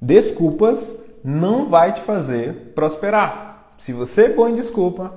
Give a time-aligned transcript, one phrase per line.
[0.00, 3.74] Desculpas não vai te fazer prosperar.
[3.76, 5.12] Se você põe desculpa,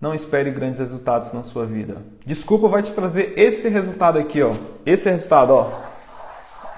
[0.00, 2.02] não espere grandes resultados na sua vida.
[2.24, 4.52] Desculpa vai te trazer esse resultado aqui, ó.
[4.84, 5.70] Esse resultado, ó.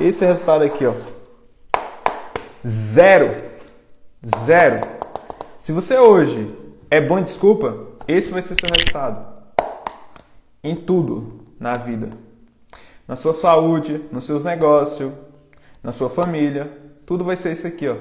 [0.01, 0.95] Esse resultado aqui, ó.
[2.65, 3.37] Zero.
[4.25, 4.81] Zero.
[5.59, 6.57] Se você hoje
[6.91, 9.27] é bom em desculpa, esse vai ser seu resultado.
[10.63, 12.11] Em tudo na vida.
[13.07, 15.13] Na sua saúde, nos seus negócios,
[15.83, 16.71] na sua família,
[17.09, 17.97] tudo vai ser isso aqui, ó.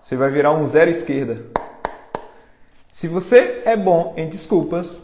[0.00, 1.44] Você vai virar um zero esquerda.
[2.90, 5.02] Se você é bom em desculpas,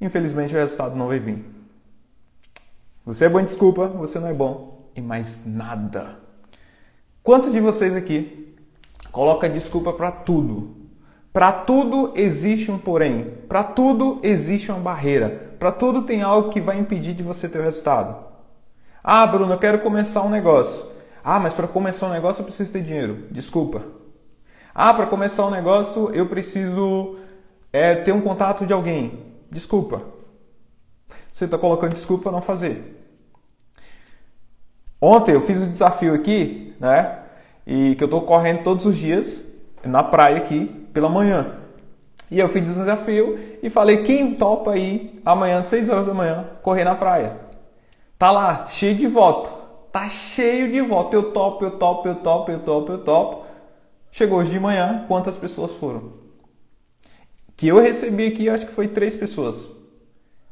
[0.00, 1.44] infelizmente o resultado não vai vir.
[3.06, 6.18] Você é bom em desculpa, você não é bom em mais nada.
[7.22, 8.56] Quantos de vocês aqui
[9.12, 10.74] coloca desculpa para tudo?
[11.32, 13.36] Para tudo existe um porém.
[13.48, 15.54] Para tudo existe uma barreira.
[15.60, 18.16] Para tudo tem algo que vai impedir de você ter o resultado.
[19.00, 20.97] Ah, Bruno, eu quero começar um negócio.
[21.22, 23.26] Ah, mas para começar um negócio eu preciso ter dinheiro.
[23.30, 23.84] Desculpa.
[24.74, 27.16] Ah, para começar um negócio eu preciso
[27.72, 29.26] é, ter um contato de alguém.
[29.50, 30.02] Desculpa.
[31.32, 32.96] Você está colocando desculpa para não fazer.
[35.00, 37.20] Ontem eu fiz o um desafio aqui, né?
[37.66, 39.46] E que eu estou correndo todos os dias
[39.84, 41.58] na praia aqui pela manhã.
[42.30, 46.46] E eu fiz o desafio e falei: quem topa aí amanhã, 6 horas da manhã,
[46.62, 47.36] correr na praia?
[48.18, 49.52] Tá lá, cheio de voto.
[49.98, 51.12] Tá cheio de voto.
[51.12, 53.46] Eu topo, eu topo, eu topo, eu topo, eu topo.
[54.12, 56.12] Chegou hoje de manhã, quantas pessoas foram?
[57.56, 59.68] Que eu recebi aqui, acho que foi três pessoas.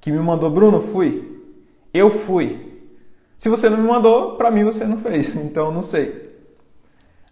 [0.00, 1.41] Que me mandou, Bruno, fui.
[1.94, 2.83] Eu fui.
[3.39, 5.33] Se você não me mandou, para mim você não fez.
[5.39, 6.28] Então não sei.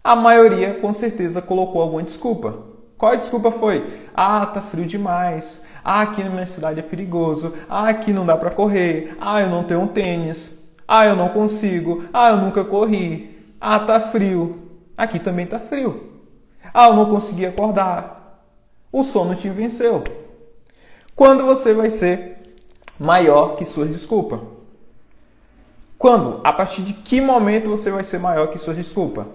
[0.01, 2.59] A maioria, com certeza, colocou alguma desculpa.
[2.97, 3.85] Qual a desculpa foi?
[4.13, 5.65] Ah, tá frio demais.
[5.83, 7.53] Ah, aqui na minha cidade é perigoso.
[7.67, 9.17] Ah, aqui não dá para correr.
[9.19, 10.64] Ah, eu não tenho um tênis.
[10.87, 12.05] Ah, eu não consigo.
[12.13, 13.53] Ah, eu nunca corri.
[13.59, 14.71] Ah, tá frio.
[14.97, 16.13] Aqui também tá frio.
[16.73, 18.41] Ah, eu não consegui acordar.
[18.91, 20.03] O sono te venceu.
[21.15, 22.37] Quando você vai ser
[22.99, 24.41] maior que sua desculpa?
[25.97, 26.41] Quando?
[26.43, 29.27] A partir de que momento você vai ser maior que sua desculpa?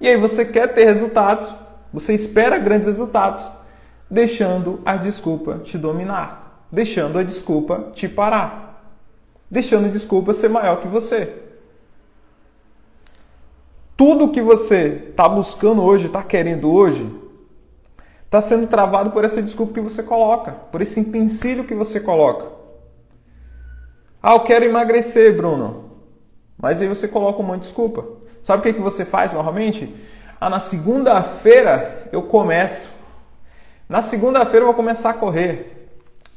[0.00, 1.54] E aí você quer ter resultados,
[1.92, 3.50] você espera grandes resultados,
[4.10, 8.65] deixando a desculpa te dominar, deixando a desculpa te parar
[9.50, 11.32] deixando desculpa ser maior que você.
[13.96, 17.10] Tudo que você está buscando hoje, está querendo hoje,
[18.24, 22.46] está sendo travado por essa desculpa que você coloca, por esse empecilho que você coloca.
[24.22, 25.92] Ah, eu quero emagrecer, Bruno.
[26.58, 28.04] Mas aí você coloca uma desculpa.
[28.42, 29.94] Sabe o que, que você faz normalmente?
[30.40, 32.90] Ah, na segunda-feira eu começo.
[33.88, 35.75] Na segunda-feira eu vou começar a correr.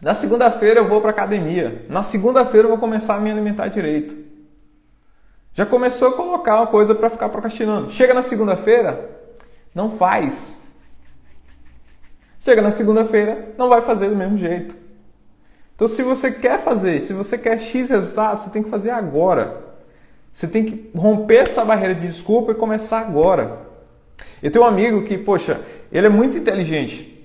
[0.01, 1.85] Na segunda-feira eu vou para academia.
[1.89, 4.17] Na segunda-feira eu vou começar a me alimentar direito.
[5.53, 7.89] Já começou a colocar uma coisa para ficar procrastinando.
[7.89, 9.09] Chega na segunda-feira,
[9.75, 10.59] não faz.
[12.39, 14.77] Chega na segunda-feira, não vai fazer do mesmo jeito.
[15.75, 19.63] Então, se você quer fazer, se você quer X resultados, você tem que fazer agora.
[20.31, 23.59] Você tem que romper essa barreira de desculpa e começar agora.
[24.41, 25.61] Eu tenho um amigo que, poxa,
[25.91, 27.18] ele é muito inteligente.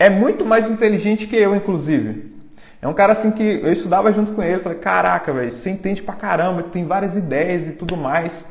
[0.00, 2.32] É muito mais inteligente que eu, inclusive.
[2.80, 6.02] É um cara assim que eu estudava junto com ele, falei, caraca, velho, você entende
[6.02, 8.46] pra caramba, tem várias ideias e tudo mais.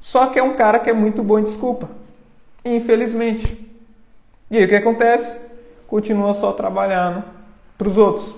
[0.00, 1.90] Só que é um cara que é muito bom em desculpa.
[2.64, 3.70] Infelizmente.
[4.50, 5.36] E aí o que acontece?
[5.86, 7.24] Continua só trabalhando
[7.76, 8.34] para os outros.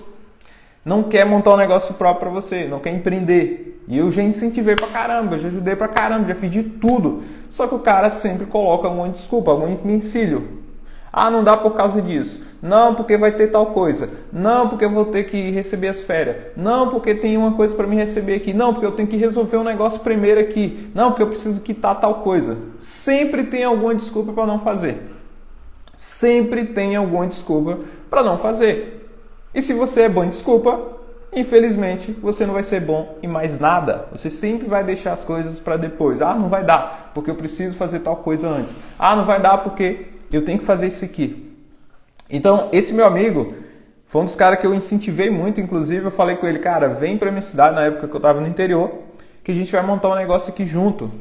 [0.83, 3.81] Não quer montar um negócio próprio para você, não quer empreender.
[3.87, 7.23] E eu já incentivei pra caramba, já ajudei pra caramba, já fiz de tudo.
[7.49, 10.62] Só que o cara sempre coloca alguma desculpa, algum empecilho.
[11.15, 12.41] Ah, não dá por causa disso.
[12.59, 14.09] Não, porque vai ter tal coisa.
[14.31, 16.47] Não, porque eu vou ter que receber as férias.
[16.57, 18.51] Não, porque tem uma coisa para me receber aqui.
[18.51, 20.89] Não, porque eu tenho que resolver um negócio primeiro aqui.
[20.95, 22.57] Não, porque eu preciso quitar tal coisa.
[22.79, 24.97] Sempre tem alguma desculpa para não fazer.
[25.95, 29.07] Sempre tem alguma desculpa para não fazer.
[29.53, 30.81] E se você é bom em desculpa,
[31.31, 34.07] infelizmente você não vai ser bom em mais nada.
[34.11, 36.21] Você sempre vai deixar as coisas para depois.
[36.21, 38.75] Ah, não vai dar, porque eu preciso fazer tal coisa antes.
[38.97, 41.51] Ah, não vai dar porque eu tenho que fazer isso aqui.
[42.29, 43.47] Então, esse meu amigo
[44.05, 47.17] foi um dos caras que eu incentivei muito, inclusive eu falei com ele, cara, vem
[47.17, 48.91] para minha cidade na época que eu estava no interior,
[49.43, 51.11] que a gente vai montar um negócio aqui junto.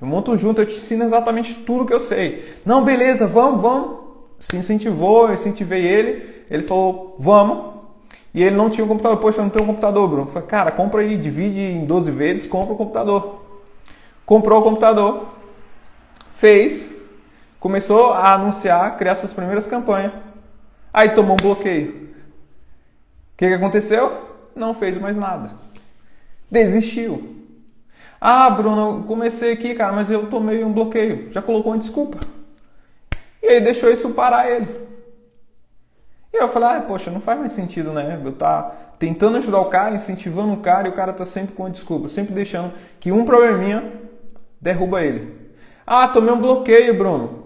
[0.00, 2.54] Eu monto junto, eu te ensino exatamente tudo que eu sei.
[2.64, 3.98] Não, beleza, vamos, vamos.
[4.38, 7.74] Se incentivou, eu incentivei ele, ele falou, vamos.
[8.32, 9.18] E ele não tinha um computador.
[9.18, 10.22] Poxa, eu não tenho um computador, Bruno.
[10.22, 13.42] Eu falei, cara, compra aí, divide em 12 vezes, compra o computador.
[14.24, 15.26] Comprou o computador,
[16.36, 16.88] fez,
[17.60, 20.12] Começou a anunciar, criar suas primeiras campanhas.
[20.92, 22.08] Aí tomou um bloqueio.
[23.32, 24.28] O que, que aconteceu?
[24.54, 25.50] Não fez mais nada.
[26.50, 27.36] Desistiu.
[28.20, 31.32] Ah, Bruno, comecei aqui, cara, mas eu tomei um bloqueio.
[31.32, 32.18] Já colocou uma desculpa.
[33.42, 34.66] E aí deixou isso parar ele.
[36.32, 38.20] E eu falei, ah, poxa, não faz mais sentido, né?
[38.24, 41.70] Eu tá tentando ajudar o cara, incentivando o cara e o cara tá sempre com
[41.70, 43.92] desculpa, sempre deixando que um probleminha
[44.60, 45.36] derruba ele.
[45.86, 47.37] Ah, tomei um bloqueio, Bruno.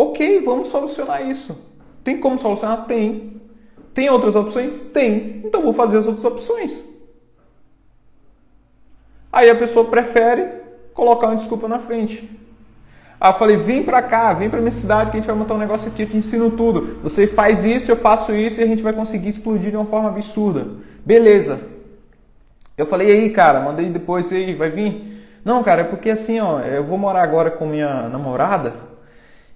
[0.00, 1.60] Ok, vamos solucionar isso.
[2.04, 2.86] Tem como solucionar?
[2.86, 3.42] Tem.
[3.92, 4.80] Tem outras opções?
[4.80, 5.42] Tem.
[5.44, 6.80] Então vou fazer as outras opções.
[9.32, 10.52] Aí a pessoa prefere
[10.94, 12.30] colocar uma desculpa na frente.
[13.20, 15.58] Eu falei, vem pra cá, vem pra minha cidade que a gente vai montar um
[15.58, 17.00] negócio aqui, eu te ensino tudo.
[17.02, 20.10] Você faz isso, eu faço isso e a gente vai conseguir explodir de uma forma
[20.10, 20.68] absurda.
[21.04, 21.58] Beleza.
[22.76, 25.26] Eu falei, aí, cara, mandei depois, aí, vai vir?
[25.44, 28.97] Não, cara, é porque assim, ó, eu vou morar agora com minha namorada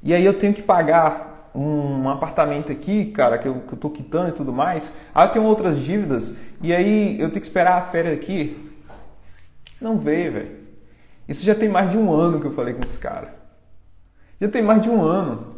[0.03, 3.91] e aí eu tenho que pagar um apartamento aqui, cara, que eu, que eu tô
[3.91, 4.95] quitando e tudo mais.
[5.15, 8.73] Aí eu tenho outras dívidas e aí eu tenho que esperar a férias aqui.
[9.81, 10.57] Não veio, velho.
[11.29, 13.35] Isso já tem mais de um ano que eu falei com esse cara.
[14.41, 15.57] Já tem mais de um ano.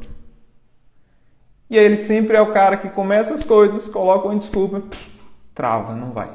[1.70, 5.10] E aí ele sempre é o cara que começa as coisas, coloca uma desculpa, pff,
[5.54, 6.30] trava, não vai.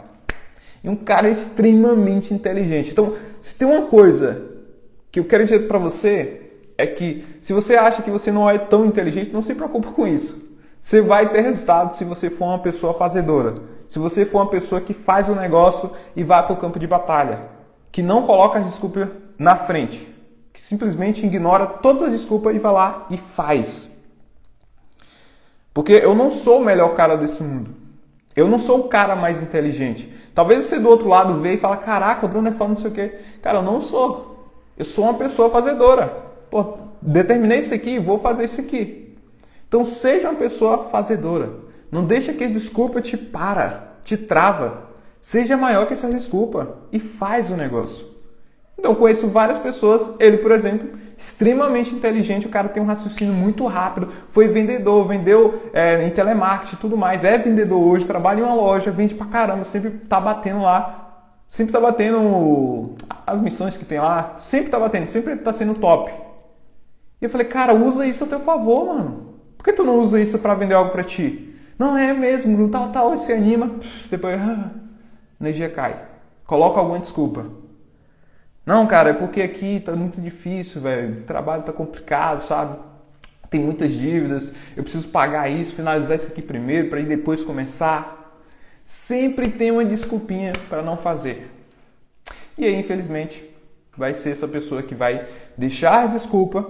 [0.83, 2.91] E um cara extremamente inteligente.
[2.91, 4.41] Então, se tem uma coisa
[5.11, 6.49] que eu quero dizer para você
[6.80, 10.08] é que se você acha que você não é tão inteligente, não se preocupe com
[10.08, 10.42] isso.
[10.80, 13.56] Você vai ter resultado se você for uma pessoa fazedora.
[13.90, 16.88] Se você for uma pessoa que faz o negócio e vai para o campo de
[16.88, 17.50] batalha
[17.92, 20.08] que não coloca as desculpas na frente,
[20.54, 23.92] que simplesmente ignora todas as desculpas e vai lá e faz.
[25.74, 27.72] Porque eu não sou o melhor cara desse mundo.
[28.38, 30.14] Eu não sou o cara mais inteligente.
[30.34, 32.90] Talvez você do outro lado veja e fala: Caraca, o Bruno é fã, não sei
[32.90, 33.20] o quê.
[33.42, 34.54] Cara, eu não sou.
[34.78, 36.29] Eu sou uma pessoa fazedora.
[36.50, 39.16] Pô, determinei isso aqui, vou fazer isso aqui.
[39.68, 41.51] Então seja uma pessoa fazedora.
[41.92, 44.90] Não deixa que a desculpa te para, te trava.
[45.22, 48.07] Seja maior que essa desculpa e faz o negócio.
[48.80, 50.88] Então, conheço várias pessoas, ele, por exemplo,
[51.18, 56.78] extremamente inteligente, o cara tem um raciocínio muito rápido, foi vendedor, vendeu é, em telemarketing
[56.78, 60.62] tudo mais, é vendedor hoje, trabalha em uma loja, vende pra caramba, sempre tá batendo
[60.62, 62.95] lá, sempre tá batendo
[63.28, 66.29] as missões que tem lá, sempre tá batendo, sempre tá sendo top.
[67.21, 69.36] E eu falei, cara, usa isso a teu favor, mano.
[69.57, 71.54] Por que tu não usa isso para vender algo para ti?
[71.77, 73.69] Não é mesmo, tal, tal, se anima,
[74.10, 74.39] depois
[75.39, 76.01] energia cai.
[76.45, 77.45] Coloca alguma desculpa.
[78.66, 81.21] Não, cara, é porque aqui tá muito difícil, velho.
[81.21, 82.77] O trabalho tá complicado, sabe?
[83.50, 88.39] Tem muitas dívidas, eu preciso pagar isso, finalizar isso aqui primeiro para ir depois começar.
[88.86, 91.50] Sempre tem uma desculpinha para não fazer.
[92.57, 93.44] E aí, infelizmente,
[93.98, 95.27] vai ser essa pessoa que vai
[95.57, 96.69] deixar a desculpa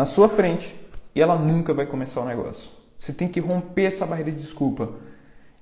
[0.00, 0.74] na sua frente
[1.14, 2.70] e ela nunca vai começar o negócio.
[2.96, 4.88] Você tem que romper essa barreira de desculpa.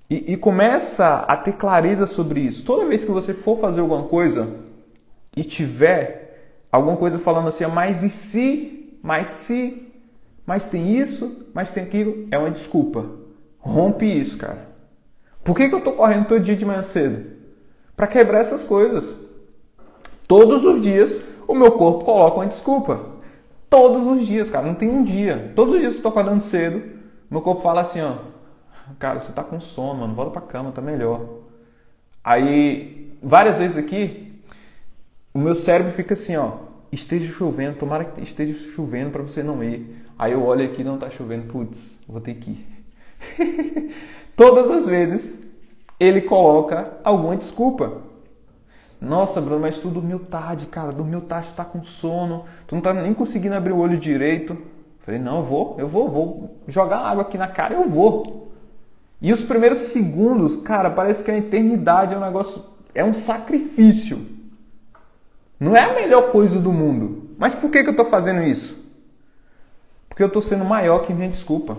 [0.09, 2.65] E, e, começa a ter clareza sobre isso.
[2.65, 4.49] Toda vez que você for fazer alguma coisa
[5.37, 9.93] e tiver alguma coisa falando assim, ah, mas e se, mas se,
[10.47, 13.07] mas tem isso, mas tem aquilo, é uma desculpa.
[13.59, 14.69] Rompe isso, cara.
[15.43, 17.27] Por que, que eu estou correndo todo dia de manhã cedo?
[17.97, 19.17] Para quebrar essas coisas.
[20.29, 23.18] Todos os dias o meu corpo coloca uma desculpa.
[23.71, 24.67] Todos os dias, cara.
[24.67, 25.53] Não tem um dia.
[25.55, 26.95] Todos os dias que eu estou acordando cedo,
[27.31, 28.17] meu corpo fala assim, ó
[28.99, 31.27] cara, você tá com sono, mano, volta pra cama, tá melhor.
[32.23, 34.41] Aí, várias vezes aqui,
[35.35, 36.59] o meu cérebro fica assim, ó,
[36.91, 40.05] esteja chovendo, tomara que esteja chovendo para você não ir.
[40.19, 43.95] Aí eu olho aqui, não tá chovendo, putz, vou ter que ir.
[44.37, 45.43] Todas as vezes
[45.99, 48.08] ele coloca alguma desculpa.
[49.01, 52.83] Nossa, Bruno, mas tu dormiu tarde, cara, dormiu tarde, tu tá com sono, tu não
[52.83, 54.57] tá nem conseguindo abrir o olho direito.
[55.01, 58.51] Falei, não, eu vou, eu vou, vou jogar água aqui na cara, eu vou.
[59.23, 62.63] E os primeiros segundos, cara, parece que a eternidade é um negócio,
[62.95, 64.27] é um sacrifício.
[65.59, 67.31] Não é a melhor coisa do mundo.
[67.39, 68.85] Mas por que, que eu estou fazendo isso?
[70.09, 71.79] Porque eu estou sendo maior que minha desculpa.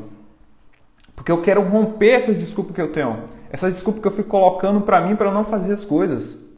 [1.16, 3.30] Porque eu quero romper essas desculpas que eu tenho.
[3.52, 6.49] Essas desculpas que eu fico colocando para mim para não fazer as coisas.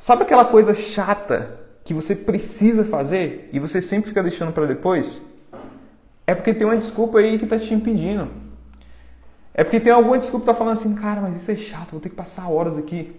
[0.00, 5.20] Sabe aquela coisa chata que você precisa fazer e você sempre fica deixando para depois?
[6.26, 8.30] É porque tem uma desculpa aí que está te impedindo.
[9.52, 12.00] É porque tem alguma desculpa que tá falando assim, cara, mas isso é chato, vou
[12.00, 13.14] ter que passar horas aqui.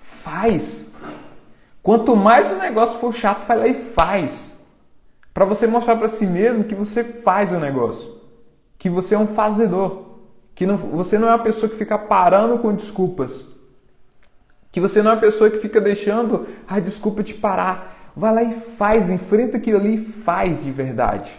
[0.00, 0.92] Faz.
[1.82, 4.54] Quanto mais o negócio for chato, vai lá e faz.
[5.34, 8.10] Para você mostrar para si mesmo que você faz o negócio.
[8.78, 10.16] Que você é um fazedor.
[10.54, 13.51] Que não, você não é uma pessoa que fica parando com desculpas.
[14.72, 18.12] Que você não é uma pessoa que fica deixando a desculpa te parar.
[18.16, 21.38] Vai lá e faz, enfrenta aquilo ali e faz de verdade.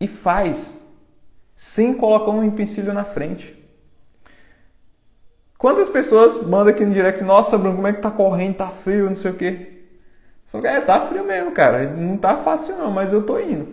[0.00, 0.78] E faz
[1.56, 3.58] sem colocar um empecilho na frente.
[5.58, 9.08] Quantas pessoas mandam aqui no direct, nossa, Bruno, como é que tá correndo, tá frio,
[9.08, 9.82] não sei o quê.
[10.52, 11.90] Falo, é, tá frio mesmo, cara.
[11.90, 13.66] Não tá fácil não, mas eu tô indo.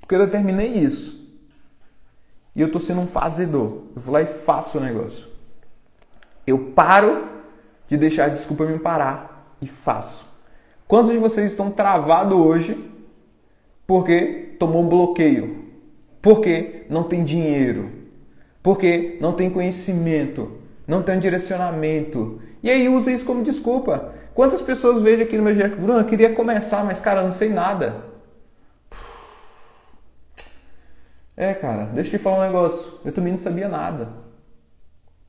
[0.00, 1.24] Porque eu determinei isso.
[2.54, 3.84] E eu tô sendo um fazedor.
[3.94, 5.35] Eu vou lá e faço o negócio.
[6.46, 7.24] Eu paro
[7.88, 10.26] de deixar a desculpa me parar e faço.
[10.86, 12.78] Quantos de vocês estão travados hoje
[13.86, 15.64] porque tomou um bloqueio?
[16.22, 17.90] Porque não tem dinheiro?
[18.62, 20.58] Porque não tem conhecimento?
[20.86, 22.40] Não tem um direcionamento?
[22.62, 24.14] E aí usa isso como desculpa.
[24.34, 27.32] Quantas pessoas vejo aqui no meu dia, Bruno, eu queria começar, mas cara, eu não
[27.32, 28.04] sei nada.
[31.36, 33.00] É, cara, deixa eu te falar um negócio.
[33.04, 34.08] Eu também não sabia nada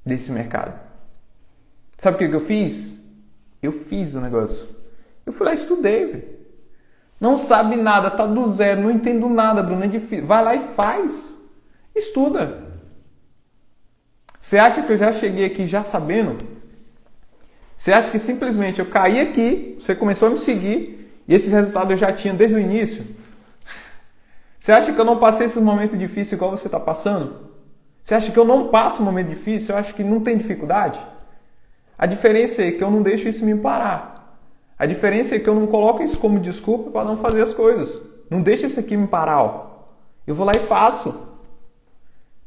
[0.06, 0.87] desse mercado.
[1.98, 2.96] Sabe o que eu fiz?
[3.62, 4.68] Eu fiz o negócio.
[5.26, 6.38] Eu fui lá e estudei, velho.
[7.20, 10.28] Não sabe nada, tá do zero, não entendo nada, Bruno, é difícil.
[10.28, 11.34] Vai lá e faz.
[11.96, 12.64] Estuda.
[14.40, 16.38] Você acha que eu já cheguei aqui já sabendo?
[17.76, 21.92] Você acha que simplesmente eu caí aqui, você começou a me seguir e esses resultados
[21.92, 23.06] eu já tinha desde o início?
[24.60, 27.52] Você acha que eu não passei esse momento difícil igual você está passando?
[28.02, 29.74] Você acha que eu não passo um momento difícil?
[29.74, 31.00] Eu acho que não tem dificuldade?
[31.98, 34.18] A diferença é que eu não deixo isso me parar.
[34.78, 38.00] A diferença é que eu não coloco isso como desculpa para não fazer as coisas.
[38.30, 39.42] Não deixa isso aqui me parar.
[39.42, 39.68] Ó.
[40.28, 41.16] Eu vou lá e faço.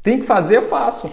[0.03, 1.11] Tem que fazer, eu faço.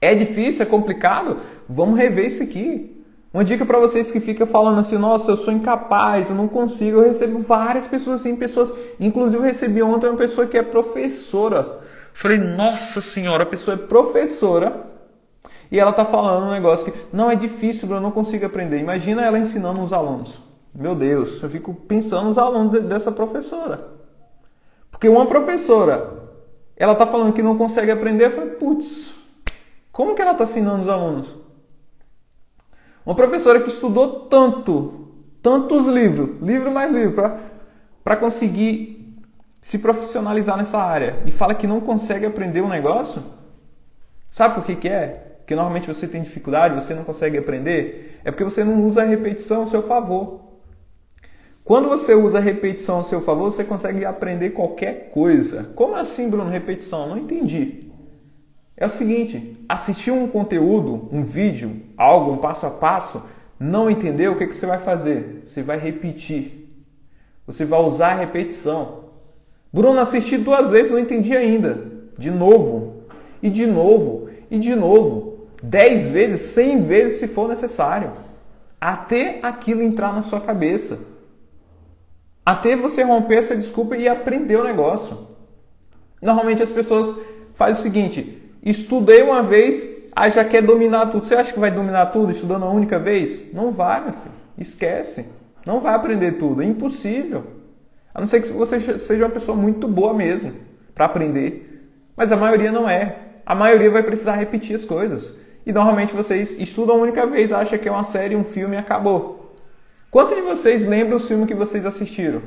[0.00, 1.38] É difícil, é complicado?
[1.68, 2.94] Vamos rever isso aqui.
[3.32, 6.98] Uma dica para vocês que fica falando assim, nossa, eu sou incapaz, eu não consigo.
[6.98, 8.70] Eu recebo várias pessoas assim, pessoas.
[9.00, 11.80] Inclusive, eu recebi ontem uma pessoa que é professora.
[12.12, 14.97] Falei, nossa senhora, a pessoa é professora
[15.70, 18.78] e ela está falando um negócio que não é difícil, eu não consigo aprender.
[18.78, 20.40] Imagina ela ensinando os alunos.
[20.74, 23.88] Meu Deus, eu fico pensando nos alunos dessa professora.
[24.90, 26.30] Porque uma professora,
[26.76, 29.14] ela está falando que não consegue aprender, eu falei, putz,
[29.92, 31.36] como que ela está ensinando os alunos?
[33.04, 35.08] Uma professora que estudou tanto,
[35.42, 37.14] tantos livros, livro mais livro,
[38.02, 39.18] para conseguir
[39.60, 43.22] se profissionalizar nessa área e fala que não consegue aprender um negócio,
[44.30, 45.37] sabe por que, que é?
[45.48, 49.06] Que normalmente você tem dificuldade, você não consegue aprender, é porque você não usa a
[49.06, 50.40] repetição a seu favor.
[51.64, 55.70] Quando você usa a repetição a seu favor, você consegue aprender qualquer coisa.
[55.74, 57.08] Como assim, Bruno, repetição?
[57.08, 57.90] Não entendi.
[58.76, 63.22] É o seguinte, assistir um conteúdo, um vídeo, algo, um passo a passo,
[63.58, 65.44] não entendeu, o que, que você vai fazer?
[65.46, 66.68] Você vai repetir.
[67.46, 69.04] Você vai usar a repetição.
[69.72, 71.86] Bruno, assisti duas vezes, não entendi ainda.
[72.18, 73.04] De novo.
[73.42, 74.28] E de novo.
[74.50, 75.27] E de novo.
[75.62, 78.12] 10 vezes, 100 vezes se for necessário,
[78.80, 81.00] até aquilo entrar na sua cabeça.
[82.46, 85.28] Até você romper essa desculpa e aprender o negócio.
[86.22, 87.14] Normalmente as pessoas
[87.54, 91.26] fazem o seguinte: estudei uma vez, aí já quer dominar tudo.
[91.26, 93.52] Você acha que vai dominar tudo estudando uma única vez?
[93.52, 94.34] Não vai, meu filho.
[94.56, 95.26] Esquece.
[95.66, 96.62] Não vai aprender tudo.
[96.62, 97.44] É impossível.
[98.14, 100.52] A não ser que você seja uma pessoa muito boa mesmo
[100.94, 101.90] para aprender.
[102.16, 103.16] Mas a maioria não é.
[103.44, 105.34] A maioria vai precisar repetir as coisas
[105.66, 108.78] e normalmente vocês estudam uma única vez, acham que é uma série, um filme e
[108.78, 109.54] acabou.
[110.10, 112.42] Quantos de vocês lembram o filme que vocês assistiram?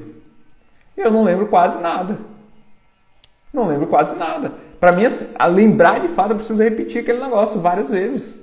[0.97, 2.17] Eu não lembro quase nada.
[3.53, 4.53] Não lembro quase nada.
[4.79, 5.03] Para mim,
[5.37, 8.39] a lembrar de fato, eu preciso repetir aquele negócio várias vezes.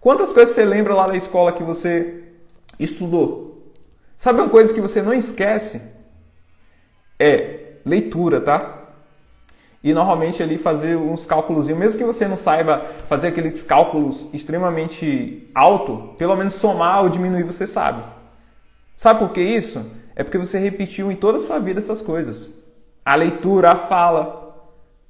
[0.00, 2.24] Quantas coisas você lembra lá da escola que você
[2.78, 3.72] estudou?
[4.16, 5.82] Sabe uma coisa que você não esquece?
[7.18, 8.79] É leitura, tá?
[9.82, 15.50] E normalmente ali fazer uns cálculos, mesmo que você não saiba fazer aqueles cálculos extremamente
[15.54, 18.02] alto, pelo menos somar ou diminuir você sabe.
[18.94, 19.90] Sabe por que isso?
[20.14, 22.50] É porque você repetiu em toda a sua vida essas coisas.
[23.02, 24.54] A leitura, a fala,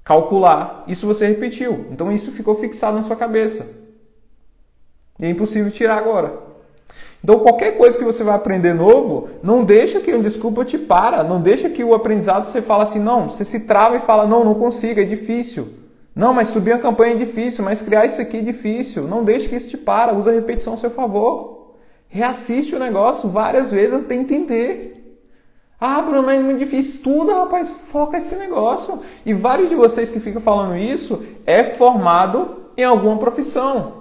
[0.04, 1.86] calcular, isso você repetiu.
[1.90, 3.66] Então isso ficou fixado na sua cabeça.
[5.18, 6.49] E é impossível tirar agora.
[7.22, 11.22] Então, qualquer coisa que você vai aprender novo, não deixa que um desculpa te para,
[11.22, 14.42] não deixa que o aprendizado você fala assim, não, você se trava e fala, não,
[14.42, 15.68] não consigo, é difícil.
[16.16, 19.04] Não, mas subir a campanha é difícil, mas criar isso aqui é difícil.
[19.04, 21.74] Não deixe que isso te para, usa a repetição a seu favor.
[22.08, 25.20] Reassiste o negócio várias vezes até entender.
[25.78, 26.94] Ah, Bruno, mas é muito difícil.
[26.94, 28.98] Estuda, rapaz, foca esse negócio.
[29.24, 34.00] E vários de vocês que ficam falando isso é formado em alguma profissão.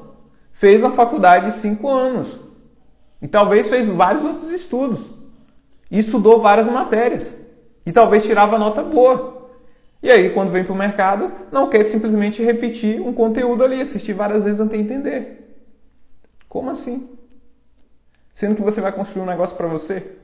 [0.51, 2.49] Fez uma faculdade de cinco anos
[3.21, 5.01] e talvez fez vários outros estudos.
[5.91, 7.33] E estudou várias matérias.
[7.85, 9.49] E talvez tirava nota boa.
[10.01, 14.13] E aí, quando vem para o mercado, não quer simplesmente repetir um conteúdo ali, assistir
[14.13, 15.65] várias vezes até entender.
[16.47, 17.09] Como assim?
[18.33, 20.15] Sendo que você vai construir um negócio para você.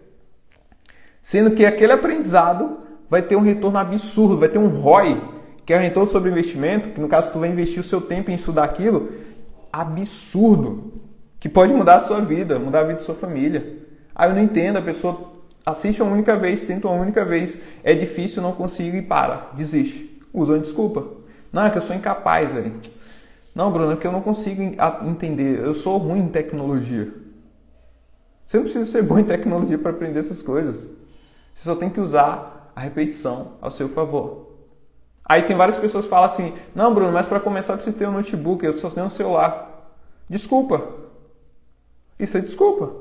[1.21, 5.21] Sendo que aquele aprendizado vai ter um retorno absurdo, vai ter um ROI
[5.65, 8.63] que orientou sobre investimento, que no caso tu vai investir o seu tempo em estudar
[8.63, 9.11] aquilo,
[9.73, 10.93] absurdo,
[11.45, 13.77] que pode mudar a sua vida, mudar a vida da sua família.
[14.15, 15.31] Ah, eu não entendo, a pessoa
[15.63, 20.19] assiste uma única vez, tenta uma única vez, é difícil, não consigo e para, desiste.
[20.33, 21.05] Usa uma desculpa.
[21.53, 22.73] Não, é que eu sou incapaz, velho.
[23.53, 24.59] Não, Bruno, é que eu não consigo
[25.07, 27.13] entender, eu sou ruim em tecnologia.
[28.47, 30.87] Você não precisa ser bom em tecnologia para aprender essas coisas.
[31.53, 34.49] Você só tem que usar a repetição ao seu favor.
[35.23, 38.07] Aí tem várias pessoas que falam assim: Não, Bruno, mas para começar eu preciso ter
[38.07, 39.93] um notebook, eu só tenho um celular.
[40.27, 41.04] Desculpa.
[42.19, 42.93] Isso é desculpa.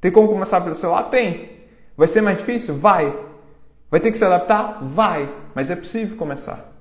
[0.00, 1.04] Tem como começar pelo celular?
[1.04, 1.50] Tem.
[1.96, 2.76] Vai ser mais difícil?
[2.76, 3.14] Vai.
[3.90, 4.82] Vai ter que se adaptar?
[4.82, 5.28] Vai.
[5.54, 6.72] Mas é possível começar.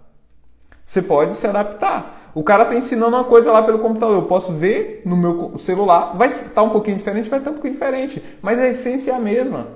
[0.86, 2.32] Você pode se adaptar.
[2.34, 4.16] O cara está ensinando uma coisa lá pelo computador.
[4.16, 6.16] Eu posso ver no meu celular.
[6.16, 8.24] Vai estar um pouquinho diferente, vai estar um pouquinho diferente.
[8.42, 9.68] Mas a essência é a mesma.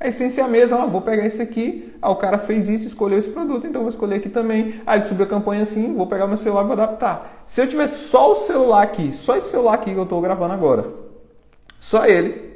[0.00, 0.82] A essência é a mesma.
[0.82, 1.94] Ah, vou pegar esse aqui.
[2.00, 4.80] Ah, o cara fez isso, escolheu esse produto, então vou escolher aqui também.
[4.86, 7.44] Ah, ele subiu a campanha assim, vou pegar meu celular e vou adaptar.
[7.46, 10.54] Se eu tiver só o celular aqui, só esse celular aqui que eu estou gravando
[10.54, 10.88] agora,
[11.78, 12.50] só ele,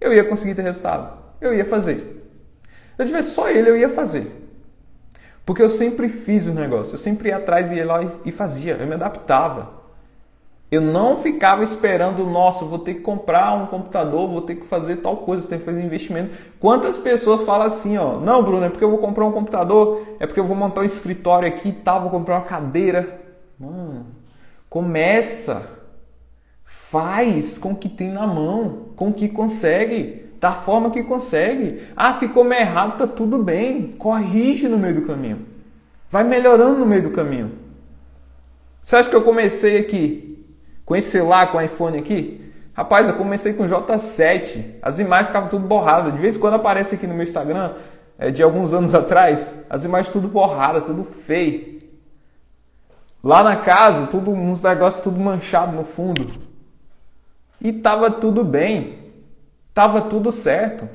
[0.00, 1.18] eu ia conseguir ter resultado.
[1.40, 1.96] Eu ia fazer.
[2.96, 4.30] Se eu tivesse só ele, eu ia fazer.
[5.44, 8.76] Porque eu sempre fiz o negócio, eu sempre ia atrás e ia lá e fazia,
[8.76, 9.83] eu me adaptava.
[10.74, 14.96] Eu não ficava esperando, nossa, vou ter que comprar um computador, vou ter que fazer
[14.96, 16.34] tal coisa, ter que fazer investimento.
[16.58, 20.26] Quantas pessoas falam assim, ó, não, Bruno, é porque eu vou comprar um computador, é
[20.26, 23.20] porque eu vou montar um escritório aqui e tal, vou comprar uma cadeira.
[23.56, 24.06] Mano,
[24.68, 25.64] começa,
[26.64, 31.82] faz com o que tem na mão, com o que consegue da forma que consegue.
[31.96, 33.92] Ah, ficou meio errado, tá tudo bem.
[33.96, 35.46] Corrige no meio do caminho.
[36.10, 37.52] Vai melhorando no meio do caminho.
[38.82, 40.33] Você acha que eu comecei aqui
[40.84, 42.52] com esse celular, com o iPhone aqui?
[42.74, 44.76] Rapaz, eu comecei com J7.
[44.82, 46.12] As imagens ficavam tudo borradas.
[46.12, 47.74] De vez em quando aparece aqui no meu Instagram,
[48.18, 51.78] é, de alguns anos atrás, as imagens tudo borradas, tudo feio.
[53.22, 56.26] Lá na casa, tudo uns negócios tudo manchado no fundo.
[57.60, 58.98] E tava tudo bem.
[59.72, 60.88] Tava tudo certo.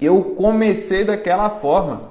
[0.00, 2.10] Eu comecei daquela forma.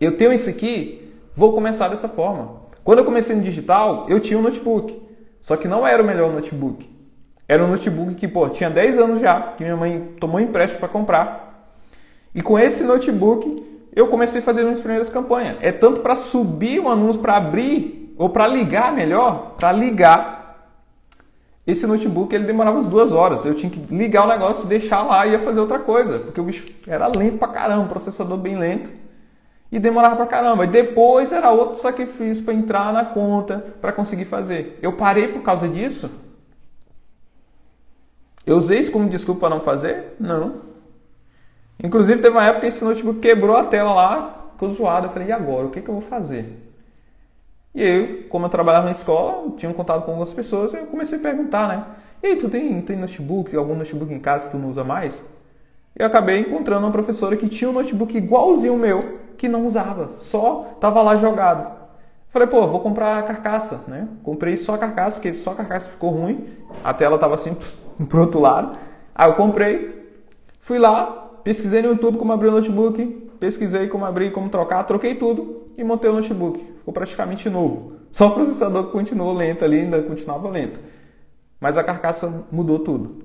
[0.00, 2.62] Eu tenho isso aqui, vou começar dessa forma.
[2.82, 5.03] Quando eu comecei no digital, eu tinha um notebook.
[5.44, 6.88] Só que não era o melhor notebook.
[7.46, 10.80] Era um notebook que, pô, tinha 10 anos já, que minha mãe tomou um empréstimo
[10.80, 11.68] para comprar.
[12.34, 13.62] E com esse notebook,
[13.94, 15.58] eu comecei a fazer minhas primeiras campanhas.
[15.60, 20.70] É tanto para subir o anúncio, para abrir, ou para ligar melhor, para ligar
[21.66, 23.44] esse notebook ele demorava umas duas horas.
[23.44, 26.44] Eu tinha que ligar o negócio, deixar lá e ia fazer outra coisa, porque o
[26.44, 28.90] bicho era lento pra caramba, processador bem lento
[29.74, 30.64] e demorava pra caramba.
[30.64, 34.78] E depois era outro sacrifício para entrar na conta, para conseguir fazer.
[34.80, 36.08] Eu parei por causa disso?
[38.46, 40.14] Eu usei isso como desculpa para não fazer?
[40.20, 40.60] Não.
[41.82, 45.08] Inclusive teve uma época que esse notebook quebrou a tela lá, ficou zoado.
[45.08, 45.66] Eu falei, e agora?
[45.66, 46.56] O que, que eu vou fazer?
[47.74, 51.18] E eu, como eu trabalhava na escola, tinha um contato com algumas pessoas, eu comecei
[51.18, 51.84] a perguntar, né?
[52.22, 55.20] E aí, tu tem, tem notebook, algum notebook em casa que tu não usa mais?
[55.96, 60.08] Eu acabei encontrando uma professora que tinha um notebook igualzinho o meu, que não usava,
[60.18, 61.84] só tava lá jogado.
[62.28, 64.08] Falei, pô, vou comprar a carcaça, né?
[64.22, 66.48] Comprei só a carcaça, porque só a carcaça ficou ruim,
[66.82, 67.56] a tela tava assim
[68.08, 68.76] pro outro lado.
[69.14, 70.10] Aí eu comprei,
[70.58, 73.06] fui lá, pesquisei no YouTube como abrir o notebook,
[73.38, 76.58] pesquisei como abrir, como trocar, troquei tudo e montei o notebook.
[76.78, 77.92] Ficou praticamente novo.
[78.10, 80.80] Só o processador continuou lento ali, ainda continuava lento.
[81.60, 83.24] Mas a carcaça mudou tudo.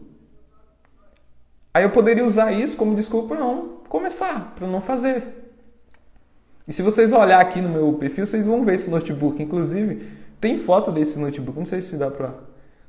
[1.73, 5.48] Aí eu poderia usar isso como desculpa para não começar, para não fazer.
[6.69, 9.41] E se vocês olhar aqui no meu perfil, vocês vão ver esse notebook.
[9.41, 10.07] Inclusive,
[10.39, 11.57] tem foto desse notebook.
[11.57, 12.31] Não sei se dá para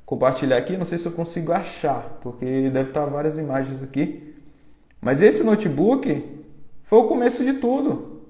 [0.05, 4.35] compartilhar aqui, não sei se eu consigo achar, porque deve estar várias imagens aqui.
[5.01, 6.23] Mas esse notebook
[6.83, 8.21] foi o começo de tudo.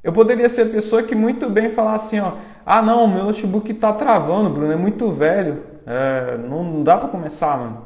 [0.00, 3.72] Eu poderia ser a pessoa que muito bem falar assim, ó, ah não, meu notebook
[3.72, 7.84] está travando, Bruno, é muito velho, é, não dá para começar, mano.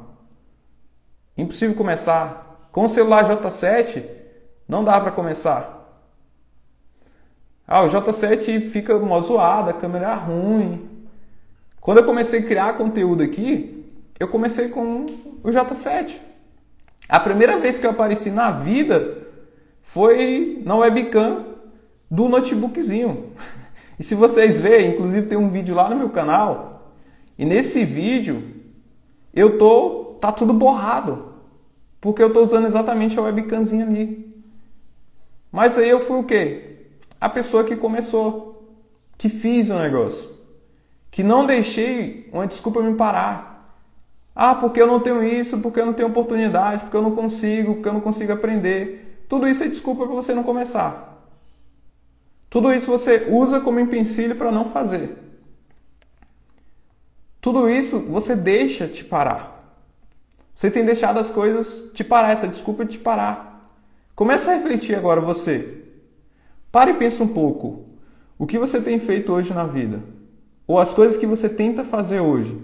[1.39, 2.69] Impossível começar.
[2.71, 4.05] Com o celular J7,
[4.69, 5.82] não dá para começar.
[7.67, 10.89] Ah, o J7 fica mó zoado, a câmera é ruim.
[11.81, 13.85] Quando eu comecei a criar conteúdo aqui,
[14.19, 15.07] eu comecei com
[15.43, 16.17] o J7.
[17.09, 19.27] A primeira vez que eu apareci na vida
[19.83, 21.45] foi na webcam
[22.11, 23.33] do notebookzinho.
[23.99, 26.93] E se vocês verem, inclusive tem um vídeo lá no meu canal,
[27.39, 28.43] e nesse vídeo
[29.33, 31.35] eu tô tá tudo borrado,
[32.01, 34.43] porque eu tô usando exatamente a webcamzinha ali.
[35.53, 36.72] Mas aí eu fui o quê?
[37.23, 38.69] A pessoa que começou,
[39.17, 40.29] que fiz o negócio,
[41.09, 43.79] que não deixei uma desculpa me parar.
[44.35, 47.75] Ah, porque eu não tenho isso, porque eu não tenho oportunidade, porque eu não consigo,
[47.75, 49.25] porque eu não consigo aprender.
[49.29, 51.25] Tudo isso é desculpa para você não começar.
[52.51, 55.17] Tudo isso você usa como empecilho para não fazer.
[57.41, 59.79] Tudo isso você deixa te parar.
[60.57, 63.65] Você tem deixado as coisas te parar, essa desculpa te parar.
[64.17, 65.82] Começa a refletir agora você.
[66.73, 67.85] Pare e pensa um pouco.
[68.39, 70.01] O que você tem feito hoje na vida?
[70.67, 72.59] Ou as coisas que você tenta fazer hoje?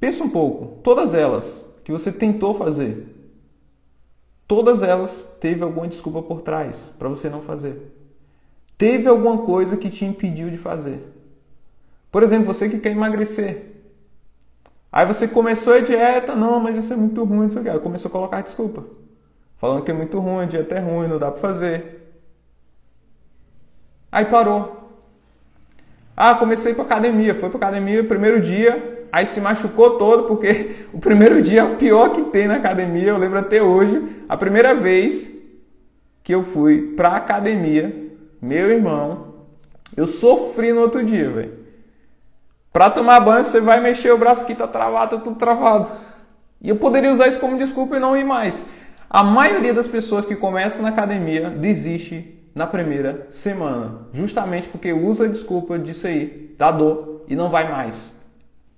[0.00, 0.80] Pensa um pouco.
[0.82, 3.06] Todas elas que você tentou fazer.
[4.46, 7.94] Todas elas teve alguma desculpa por trás para você não fazer.
[8.78, 10.98] Teve alguma coisa que te impediu de fazer.
[12.10, 13.76] Por exemplo, você que quer emagrecer.
[14.90, 17.70] Aí você começou a dieta, não, mas isso é muito ruim, não sei o que.
[17.70, 18.84] Aí começou a colocar desculpa.
[19.58, 22.07] Falando que é muito ruim, a dieta é ruim, não dá para fazer.
[24.10, 24.78] Aí parou.
[26.16, 30.98] Ah, comecei para academia, foi para academia, primeiro dia, aí se machucou todo, porque o
[30.98, 33.08] primeiro dia é o pior que tem na academia.
[33.08, 35.32] Eu lembro até hoje, a primeira vez
[36.24, 39.34] que eu fui para academia, meu irmão,
[39.96, 41.58] eu sofri no outro dia, velho.
[42.72, 45.88] Para tomar banho, você vai mexer o braço aqui, tá travado, tá tudo travado.
[46.60, 48.64] E eu poderia usar isso como desculpa e não ir mais.
[49.08, 55.24] A maioria das pessoas que começam na academia desiste na primeira semana, justamente porque usa
[55.24, 58.16] a desculpa disso aí, da dor, e não vai mais.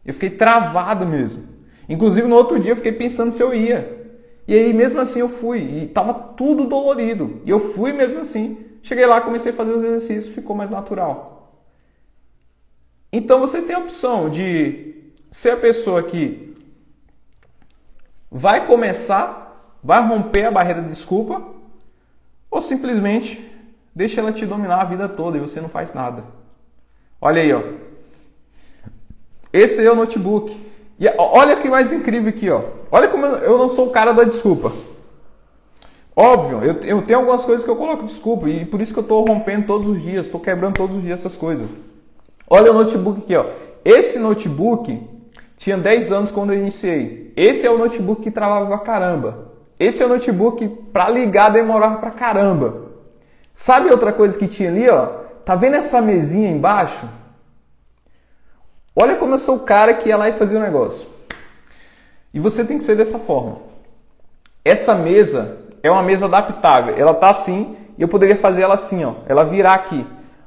[0.04, 1.44] Eu fiquei travado mesmo.
[1.88, 3.98] Inclusive no outro dia eu fiquei pensando se eu ia.
[4.46, 7.40] E aí mesmo assim eu fui e tava tudo dolorido.
[7.44, 8.58] E eu fui mesmo assim.
[8.82, 11.60] Cheguei lá, comecei a fazer os exercícios, ficou mais natural.
[13.12, 16.56] Então você tem a opção de ser a pessoa que
[18.30, 21.44] vai começar, vai romper a barreira de desculpa,
[22.50, 23.49] ou simplesmente
[24.00, 26.24] deixa ela te dominar a vida toda e você não faz nada.
[27.20, 27.62] Olha aí, ó.
[29.52, 30.58] Esse é o notebook.
[30.98, 32.62] E olha que mais incrível aqui, ó.
[32.90, 34.72] Olha como eu não sou o cara da desculpa.
[36.16, 39.02] Óbvio, eu, eu tenho algumas coisas que eu coloco desculpa e por isso que eu
[39.02, 41.68] estou rompendo todos os dias, estou quebrando todos os dias essas coisas.
[42.48, 43.44] Olha o notebook aqui, ó.
[43.84, 44.98] Esse notebook
[45.58, 47.34] tinha 10 anos quando eu iniciei.
[47.36, 49.52] Esse é o notebook que travava pra caramba.
[49.78, 52.89] Esse é o notebook para ligar demorava pra caramba.
[53.60, 55.04] Sabe outra coisa que tinha ali, ó?
[55.44, 57.06] Tá vendo essa mesinha embaixo?
[58.96, 61.06] Olha como eu sou o cara que ia lá e fazia o negócio.
[62.32, 63.58] E você tem que ser dessa forma.
[64.64, 66.94] Essa mesa é uma mesa adaptável.
[66.96, 69.16] Ela tá assim e eu poderia fazer ela assim, ó.
[69.28, 70.06] Ela virar aqui.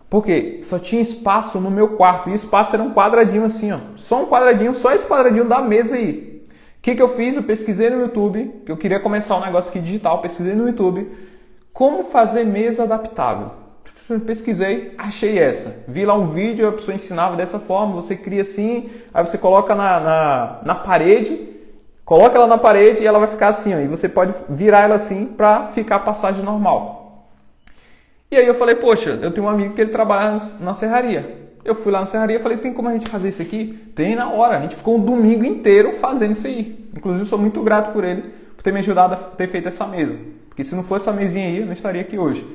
[0.10, 2.32] Porque só tinha espaço no meu quarto.
[2.32, 3.78] E o espaço era um quadradinho assim, ó.
[3.96, 6.44] Só um quadradinho, só esse quadradinho da mesa aí.
[6.80, 7.38] O que, que eu fiz?
[7.38, 11.32] Eu pesquisei no YouTube, que eu queria começar um negócio aqui digital, pesquisei no YouTube
[11.74, 13.52] como fazer mesa adaptável.
[14.26, 15.84] Pesquisei, achei essa.
[15.88, 19.76] Vi lá um vídeo, a pessoa ensinava dessa forma, você cria assim, aí você coloca
[19.76, 21.50] na, na, na parede,
[22.06, 24.96] coloca ela na parede e ela vai ficar assim, ó, e você pode virar ela
[24.96, 27.28] assim para ficar a passagem normal.
[28.32, 31.44] E aí eu falei, poxa, eu tenho um amigo que ele trabalha na serraria.
[31.64, 33.92] Eu fui lá na serraria e falei, tem como a gente fazer isso aqui?
[33.96, 34.58] Tem na hora.
[34.58, 36.90] A gente ficou um domingo inteiro fazendo isso aí.
[36.96, 40.18] Inclusive, sou muito grato por ele, por ter me ajudado a ter feito essa mesa.
[40.54, 42.46] Porque se não fosse essa mesinha aí, eu não estaria aqui hoje.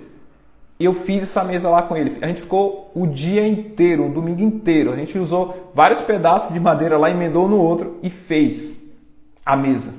[0.79, 2.17] Eu fiz essa mesa lá com ele.
[2.23, 4.93] A gente ficou o dia inteiro, o domingo inteiro.
[4.93, 8.77] A gente usou vários pedaços de madeira lá, emendou no outro e fez
[9.45, 9.93] a mesa.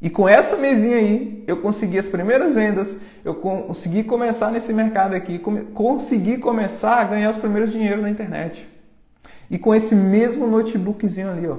[0.00, 5.14] E com essa mesinha aí, eu consegui as primeiras vendas, eu consegui começar nesse mercado
[5.14, 5.40] aqui,
[5.72, 8.68] consegui começar a ganhar os primeiros dinheiros na internet.
[9.50, 11.58] E com esse mesmo notebookzinho ali, ó.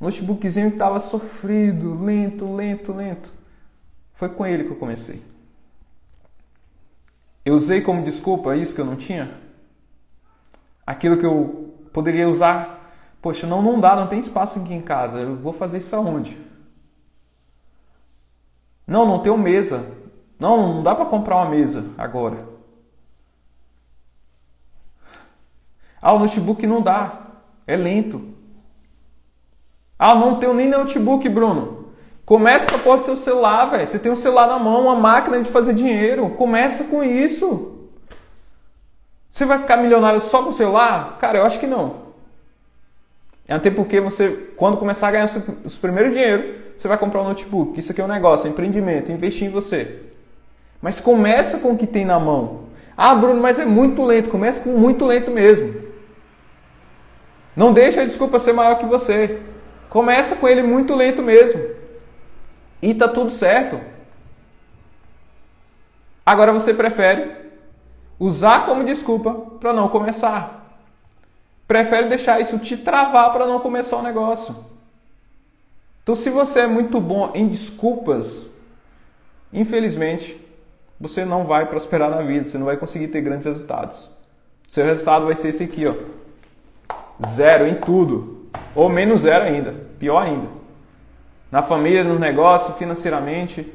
[0.00, 3.37] Notebookzinho que estava sofrido, lento, lento, lento.
[4.18, 5.22] Foi com ele que eu comecei.
[7.44, 9.32] Eu usei como desculpa isso que eu não tinha?
[10.84, 12.92] Aquilo que eu poderia usar.
[13.22, 15.18] Poxa, não, não dá, não tem espaço aqui em casa.
[15.18, 16.36] Eu vou fazer isso aonde?
[18.84, 19.88] Não, não tenho mesa.
[20.36, 22.44] Não, não dá para comprar uma mesa agora.
[26.02, 27.36] Ah, o notebook não dá.
[27.68, 28.34] É lento.
[29.96, 31.77] Ah, não tenho nem notebook, Bruno.
[32.28, 33.86] Começa com a porta do seu celular, velho.
[33.86, 36.28] Você tem um celular na mão, uma máquina de fazer dinheiro.
[36.28, 37.88] Começa com isso.
[39.32, 41.16] Você vai ficar milionário só com o celular?
[41.18, 42.02] Cara, eu acho que não.
[43.48, 45.30] Até porque você, quando começar a ganhar
[45.64, 47.80] os primeiros dinheiro, você vai comprar um notebook.
[47.80, 50.00] Isso aqui é um negócio, é um empreendimento, investir em você.
[50.82, 52.64] Mas começa com o que tem na mão.
[52.94, 54.28] Ah, Bruno, mas é muito lento.
[54.28, 55.76] Começa com muito lento mesmo.
[57.56, 59.40] Não deixa a desculpa ser maior que você.
[59.88, 61.77] Começa com ele muito lento mesmo.
[62.80, 63.80] E tá tudo certo.
[66.24, 67.34] Agora você prefere
[68.18, 70.58] usar como desculpa para não começar.
[71.66, 74.56] Prefere deixar isso te travar para não começar o negócio.
[76.02, 78.46] Então, se você é muito bom em desculpas,
[79.52, 80.40] infelizmente,
[80.98, 84.08] você não vai prosperar na vida, você não vai conseguir ter grandes resultados.
[84.66, 85.94] Seu resultado vai ser esse aqui, ó.
[87.28, 88.48] Zero em tudo.
[88.74, 89.74] Ou menos zero ainda.
[89.98, 90.57] Pior ainda.
[91.50, 93.72] Na família, no negócio, financeiramente.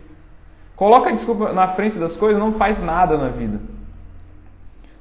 [0.75, 3.59] Coloca a desculpa na frente das coisas, não faz nada na vida.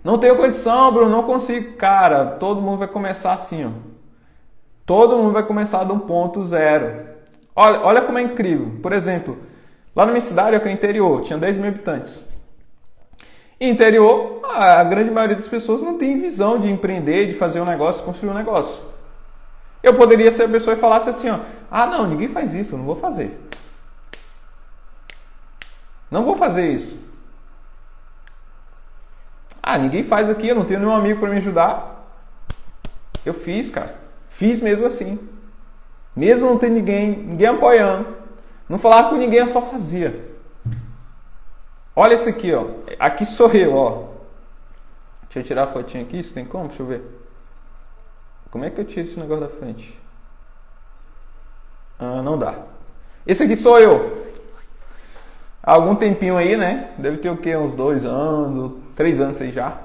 [0.04, 1.76] Não tenho condição, Bruno, não consigo.
[1.76, 3.70] Cara, todo mundo vai começar assim, ó.
[4.84, 7.06] Todo mundo vai começar de um ponto zero.
[7.54, 8.78] Olha, olha como é incrível.
[8.82, 9.38] Por exemplo,
[9.94, 12.24] lá na minha cidade, que é interior, tinha 10 mil habitantes.
[13.60, 18.02] interior, a grande maioria das pessoas não tem visão de empreender, de fazer um negócio,
[18.04, 18.91] construir um negócio.
[19.82, 21.40] Eu poderia ser a pessoa e falasse assim, ó,
[21.70, 23.38] ah não, ninguém faz isso, não vou fazer.
[26.10, 26.98] Não vou fazer isso.
[29.62, 32.04] Ah, ninguém faz aqui, eu não tenho nenhum amigo para me ajudar.
[33.24, 33.94] Eu fiz, cara.
[34.28, 35.18] Fiz mesmo assim.
[36.14, 38.16] Mesmo não ter ninguém, ninguém apoiando.
[38.68, 40.30] Não falava com ninguém, eu só fazia.
[41.94, 42.66] Olha esse aqui, ó.
[42.98, 44.08] Aqui sou eu, ó.
[45.22, 46.68] Deixa eu tirar a fotinha aqui, isso tem como?
[46.68, 47.21] Deixa eu ver.
[48.52, 49.98] Como é que eu tiro esse negócio da frente?
[51.98, 52.54] Ah, não dá.
[53.26, 54.30] Esse aqui sou eu.
[55.62, 56.90] Há algum tempinho aí, né?
[56.98, 57.56] Deve ter o quê?
[57.56, 59.78] Uns dois anos, três anos aí já.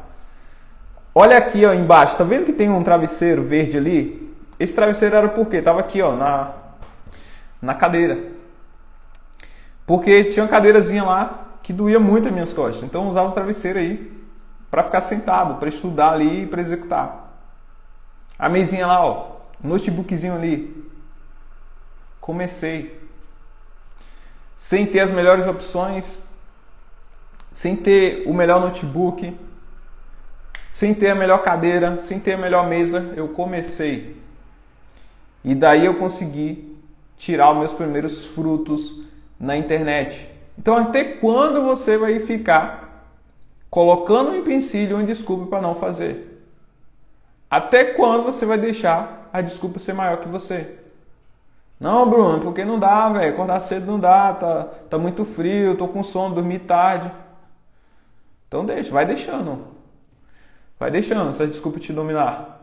[1.16, 2.18] Olha aqui, ó, embaixo.
[2.18, 4.36] Tá vendo que tem um travesseiro verde ali?
[4.60, 5.62] Esse travesseiro era por quê?
[5.62, 6.52] Tava aqui, ó, na,
[7.62, 8.20] na cadeira.
[9.86, 12.84] Porque tinha uma cadeirazinha lá que doía muito as minhas costas.
[12.84, 14.12] Então eu usava o travesseiro aí
[14.70, 17.27] para ficar sentado, para estudar ali e para executar.
[18.38, 20.86] A mesinha lá, ó, notebookzinho ali.
[22.20, 23.00] Comecei.
[24.56, 26.24] Sem ter as melhores opções,
[27.52, 29.36] sem ter o melhor notebook,
[30.72, 34.16] sem ter a melhor cadeira, sem ter a melhor mesa, eu comecei.
[35.44, 36.78] E daí eu consegui
[37.18, 39.02] tirar os meus primeiros frutos
[39.40, 40.30] na internet.
[40.58, 43.08] Então, até quando você vai ficar
[43.70, 46.37] colocando um empecilho, uma desculpa para não fazer?
[47.50, 50.78] Até quando você vai deixar a desculpa ser maior que você?
[51.80, 53.34] Não, Bruno, porque não dá, velho.
[53.34, 57.12] Acordar cedo não dá, tá, tá muito frio, tô com sono, dormi tarde.
[58.48, 59.68] Então deixa, vai deixando.
[60.80, 62.58] Vai deixando essa desculpa te dominar.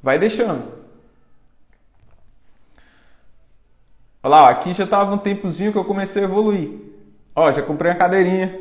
[0.00, 0.72] Vai deixando.
[4.22, 6.70] Olha lá, aqui já tava um tempozinho que eu comecei a evoluir.
[7.34, 8.60] Ó, já comprei uma cadeirinha.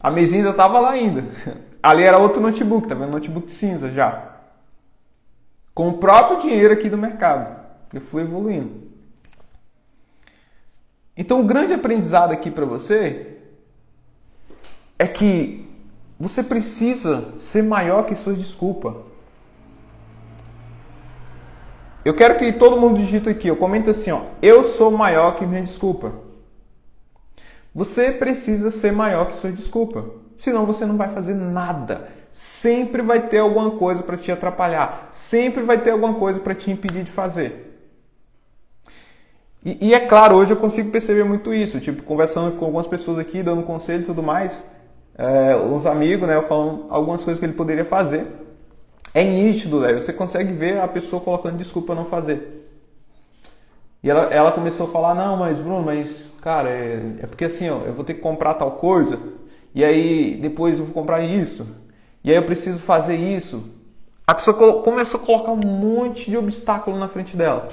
[0.00, 1.24] A mesinha ainda tava lá ainda.
[1.82, 3.10] Ali era outro notebook, tá vendo?
[3.10, 4.36] Notebook cinza já.
[5.74, 7.60] Com o próprio dinheiro aqui do mercado.
[7.92, 8.92] Eu fui evoluindo.
[11.16, 13.38] Então, o grande aprendizado aqui para você
[14.98, 15.68] é que
[16.18, 19.02] você precisa ser maior que sua desculpa.
[22.04, 25.46] Eu quero que todo mundo digite aqui, eu comento assim, ó, eu sou maior que
[25.46, 26.12] minha desculpa.
[27.74, 30.21] Você precisa ser maior que sua desculpa.
[30.36, 32.08] Senão você não vai fazer nada.
[32.32, 35.08] Sempre vai ter alguma coisa para te atrapalhar.
[35.12, 37.68] Sempre vai ter alguma coisa para te impedir de fazer.
[39.64, 41.78] E, e, é claro, hoje eu consigo perceber muito isso.
[41.78, 44.64] Tipo, conversando com algumas pessoas aqui, dando conselho e tudo mais.
[45.16, 46.36] É, uns amigos, né?
[46.36, 48.26] Eu falando algumas coisas que ele poderia fazer.
[49.14, 49.92] É nítido, né?
[49.92, 52.66] Você consegue ver a pessoa colocando desculpa não fazer.
[54.02, 57.70] E ela, ela começou a falar, não, mas Bruno, mas, cara, é, é porque assim,
[57.70, 59.20] ó, eu vou ter que comprar tal coisa
[59.74, 61.66] e aí depois eu vou comprar isso,
[62.22, 63.70] e aí eu preciso fazer isso.
[64.26, 67.68] A pessoa começou a colocar um monte de obstáculo na frente dela.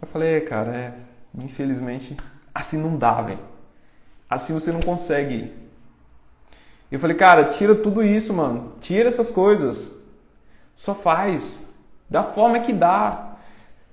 [0.00, 0.94] Eu falei, cara, é,
[1.36, 2.16] infelizmente,
[2.54, 3.38] assim não dá, velho.
[4.28, 5.52] Assim você não consegue.
[6.90, 8.74] Eu falei, cara, tira tudo isso, mano.
[8.80, 9.88] Tira essas coisas.
[10.76, 11.58] Só faz.
[12.08, 13.36] Da forma que dá.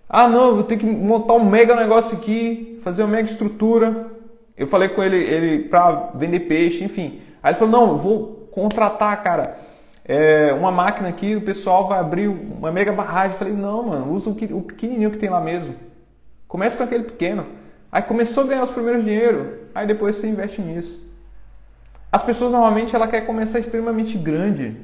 [0.07, 4.11] Ah, não, vou ter que montar um mega negócio aqui, fazer uma mega estrutura.
[4.57, 7.21] Eu falei com ele, ele para vender peixe, enfim.
[7.43, 9.57] Aí ele falou: não, vou contratar, cara,
[10.03, 13.33] é, uma máquina aqui, o pessoal vai abrir uma mega barragem.
[13.33, 15.75] Eu falei: não, mano, usa o, pequenininho que tem lá mesmo.
[16.47, 17.45] Começa com aquele pequeno.
[17.91, 21.03] Aí começou a ganhar os primeiros dinheiro, aí depois você investe nisso.
[22.11, 24.77] As pessoas normalmente ela quer começar extremamente grande.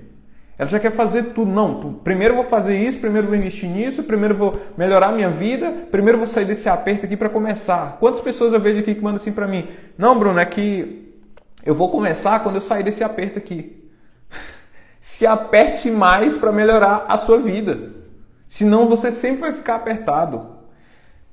[0.57, 1.51] Ela já quer fazer tudo.
[1.51, 6.17] Não, primeiro vou fazer isso, primeiro vou investir nisso, primeiro vou melhorar minha vida, primeiro
[6.17, 7.97] vou sair desse aperto aqui para começar.
[7.99, 9.67] Quantas pessoas eu vejo aqui que mandam assim para mim?
[9.97, 11.15] Não, Bruno, é que
[11.65, 13.89] eu vou começar quando eu sair desse aperto aqui.
[15.01, 17.93] Se aperte mais para melhorar a sua vida.
[18.47, 20.61] Senão você sempre vai ficar apertado.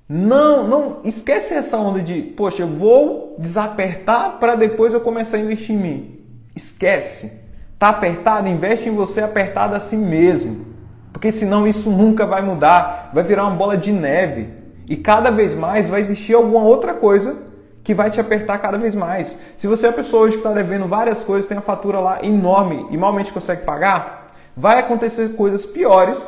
[0.08, 5.40] Não, não esquece essa onda de, poxa, eu vou desapertar para depois eu começar a
[5.40, 6.20] investir em mim.
[6.56, 7.47] Esquece.
[7.78, 8.48] Tá apertado?
[8.48, 10.66] Investe em você apertado assim mesmo.
[11.12, 14.48] Porque senão isso nunca vai mudar, vai virar uma bola de neve.
[14.88, 17.36] E cada vez mais vai existir alguma outra coisa
[17.84, 19.38] que vai te apertar cada vez mais.
[19.56, 22.18] Se você é a pessoa hoje que está devendo várias coisas, tem a fatura lá
[22.22, 26.26] enorme e malmente consegue pagar, vai acontecer coisas piores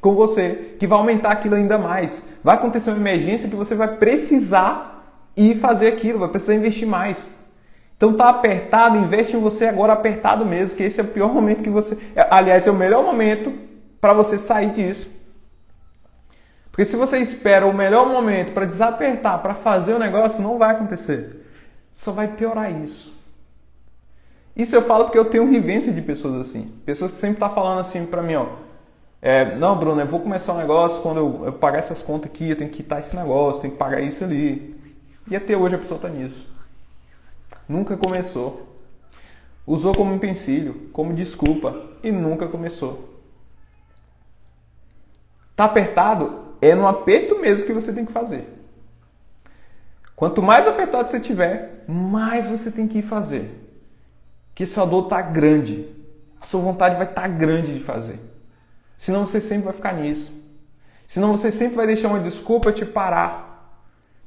[0.00, 2.24] com você, que vai aumentar aquilo ainda mais.
[2.42, 5.04] Vai acontecer uma emergência que você vai precisar
[5.36, 7.30] ir fazer aquilo, vai precisar investir mais.
[8.02, 11.62] Então tá apertado, investe em você agora apertado mesmo, que esse é o pior momento
[11.62, 11.96] que você,
[12.28, 13.56] aliás, é o melhor momento
[14.00, 15.08] para você sair disso.
[16.68, 20.72] Porque se você espera o melhor momento para desapertar, para fazer o negócio, não vai
[20.72, 21.46] acontecer.
[21.92, 23.16] Só vai piorar isso.
[24.56, 26.72] Isso eu falo porque eu tenho vivência de pessoas assim.
[26.84, 28.46] Pessoas que sempre estão tá falando assim para mim, ó.
[29.22, 32.50] É, não, Bruno, eu vou começar um negócio, quando eu, eu pagar essas contas aqui,
[32.50, 34.76] eu tenho que quitar esse negócio, tenho que pagar isso ali.
[35.30, 36.50] E até hoje a pessoa está nisso.
[37.72, 38.68] Nunca começou.
[39.66, 43.18] Usou como empecilho, como desculpa e nunca começou.
[45.56, 46.52] Tá apertado?
[46.60, 48.46] É no aperto mesmo que você tem que fazer.
[50.14, 53.50] Quanto mais apertado você tiver, mais você tem que ir fazer.
[54.54, 55.88] Que sua dor tá grande.
[56.42, 58.20] A sua vontade vai estar tá grande de fazer.
[58.98, 60.30] Senão você sempre vai ficar nisso.
[61.06, 63.51] Senão você sempre vai deixar uma desculpa te parar.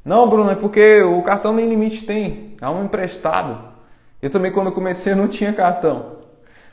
[0.06, 2.56] Não, Bruno, é porque o cartão nem limite tem.
[2.62, 3.74] É um emprestado.
[4.22, 6.18] Eu também, quando comecei, não tinha cartão.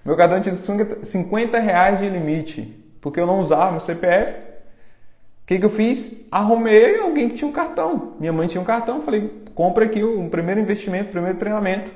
[0.05, 2.79] Meu cartão tinha 50 reais de limite.
[3.01, 4.33] Porque eu não usava meu CPF.
[4.33, 6.27] O que, que eu fiz?
[6.31, 8.13] Arrumei alguém que tinha um cartão.
[8.21, 9.01] Minha mãe tinha um cartão.
[9.01, 11.91] Falei, compra aqui um primeiro investimento, primeiro treinamento.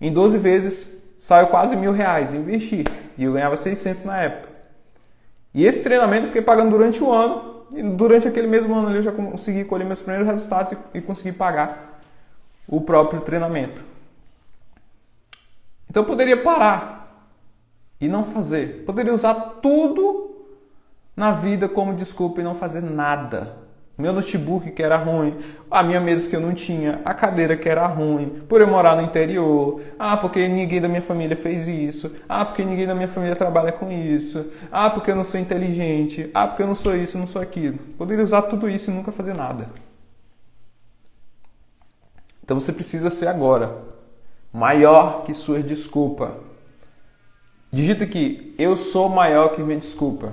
[0.00, 2.32] Em 12 vezes, saiu quase mil reais.
[2.32, 2.84] Investi.
[3.18, 4.48] E eu ganhava 600 na época.
[5.54, 9.02] E esse treinamento eu fiquei pagando durante o ano e durante aquele mesmo ano eu
[9.02, 12.00] já consegui colher meus primeiros resultados e, e consegui pagar
[12.66, 13.84] o próprio treinamento.
[15.88, 17.28] Então eu poderia parar
[18.00, 18.84] e não fazer.
[18.84, 20.46] Poderia usar tudo
[21.16, 23.61] na vida como desculpa e não fazer nada
[23.96, 25.36] meu notebook que era ruim,
[25.70, 28.96] a minha mesa que eu não tinha, a cadeira que era ruim, por eu morar
[28.96, 33.08] no interior, ah, porque ninguém da minha família fez isso, ah, porque ninguém da minha
[33.08, 36.96] família trabalha com isso, ah, porque eu não sou inteligente, ah, porque eu não sou
[36.96, 37.78] isso, não sou aquilo.
[37.98, 39.66] Poderia usar tudo isso e nunca fazer nada.
[42.42, 43.76] Então você precisa ser agora
[44.52, 46.36] maior que sua desculpa.
[47.70, 50.32] Digita aqui, eu sou maior que minha desculpa.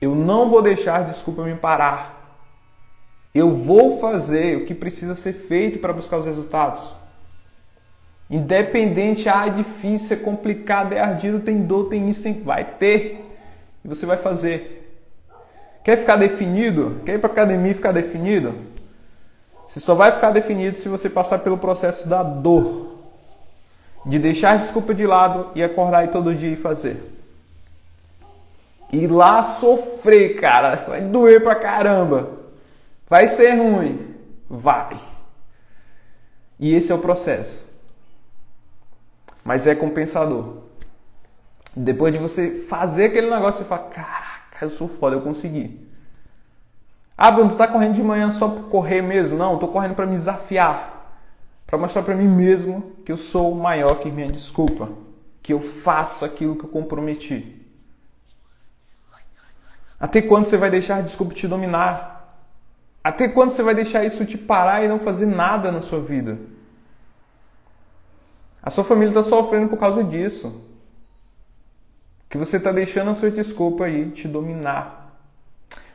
[0.00, 2.17] Eu não vou deixar desculpa me parar.
[3.38, 6.92] Eu vou fazer o que precisa ser feito para buscar os resultados.
[8.28, 12.42] Independente, ah, é difícil, é complicado, é ardido, tem dor, tem isso, tem...
[12.42, 13.24] vai ter.
[13.84, 14.92] E você vai fazer.
[15.84, 17.00] Quer ficar definido?
[17.06, 18.56] Quer ir para academia e ficar definido?
[19.64, 22.98] Você só vai ficar definido se você passar pelo processo da dor.
[24.04, 27.00] De deixar desculpa de lado e acordar aí todo dia e fazer.
[28.92, 30.86] Ir lá sofrer, cara.
[30.88, 32.37] Vai doer pra caramba.
[33.08, 34.14] Vai ser ruim?
[34.48, 34.96] Vai.
[36.58, 37.68] E esse é o processo.
[39.44, 40.58] Mas é compensador.
[41.74, 45.88] Depois de você fazer aquele negócio, você fala: Caraca, eu sou foda, eu consegui.
[47.16, 49.38] Ah, Bruno, tu tá correndo de manhã só por correr mesmo?
[49.38, 50.96] Não, eu tô correndo para me desafiar.
[51.66, 54.88] Para mostrar para mim mesmo que eu sou maior que minha desculpa.
[55.42, 57.54] Que eu faço aquilo que eu comprometi.
[59.98, 62.17] Até quando você vai deixar a desculpa te dominar?
[63.08, 66.38] Até quando você vai deixar isso te parar e não fazer nada na sua vida?
[68.62, 70.60] A sua família está sofrendo por causa disso.
[72.28, 75.18] Que você está deixando a sua desculpa aí te dominar.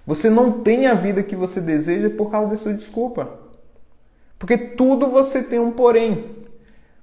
[0.07, 3.29] Você não tem a vida que você deseja por causa da sua desculpa.
[4.39, 6.35] Porque tudo você tem um porém.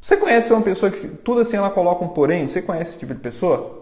[0.00, 2.48] Você conhece uma pessoa que tudo assim ela coloca um porém?
[2.48, 3.79] Você conhece esse tipo de pessoa?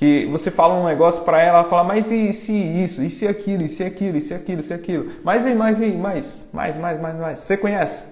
[0.00, 3.28] Que você fala um negócio para ela, ela fala, mas e se isso, e se
[3.28, 6.40] aquilo, e se aquilo, e se aquilo, e se aquilo, mais e mais e mais,
[6.54, 7.40] mais, mais, mais, mais.
[7.40, 8.04] Você conhece?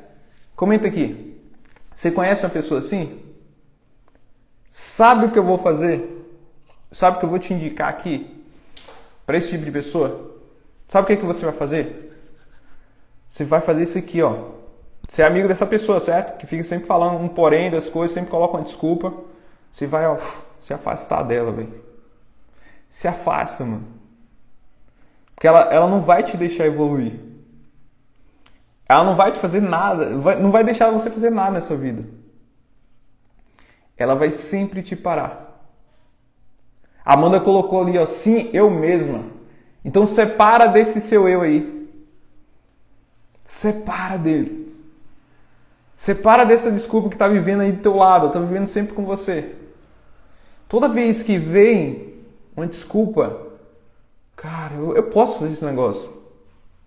[0.55, 1.41] Comenta aqui.
[1.95, 3.19] Você conhece uma pessoa assim?
[4.69, 6.27] Sabe o que eu vou fazer?
[6.93, 8.37] Sabe o que eu vou te indicar aqui
[9.25, 10.37] para esse tipo de pessoa?
[10.91, 12.21] Sabe o que, é que você vai fazer?
[13.27, 14.37] Você vai fazer isso aqui, ó.
[15.09, 16.37] Você é amigo dessa pessoa, certo?
[16.37, 19.11] Que fica sempre falando um porém das coisas, sempre coloca uma desculpa.
[19.73, 20.19] Você vai, ó,
[20.61, 21.83] se afastar dela, velho.
[22.89, 23.87] Se afasta, mano.
[25.35, 27.21] Porque ela, ela não vai te deixar evoluir.
[28.89, 32.09] Ela não vai te fazer nada, vai, não vai deixar você fazer nada nessa vida.
[33.97, 35.49] Ela vai sempre te parar.
[37.05, 39.25] Amanda colocou ali, ó, sim, eu mesma.
[39.85, 41.89] Então separa desse seu eu aí.
[43.43, 44.77] Separa dele.
[45.95, 49.57] Separa dessa desculpa que está vivendo aí do teu lado, está vivendo sempre com você.
[50.69, 52.15] Toda vez que vem
[52.55, 53.41] uma desculpa,
[54.37, 56.13] cara, eu, eu posso fazer esse negócio.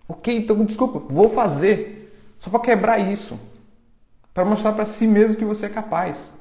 [0.07, 2.13] Ok, então desculpa, vou fazer.
[2.37, 3.39] Só para quebrar isso.
[4.33, 6.31] para mostrar para si mesmo que você é capaz.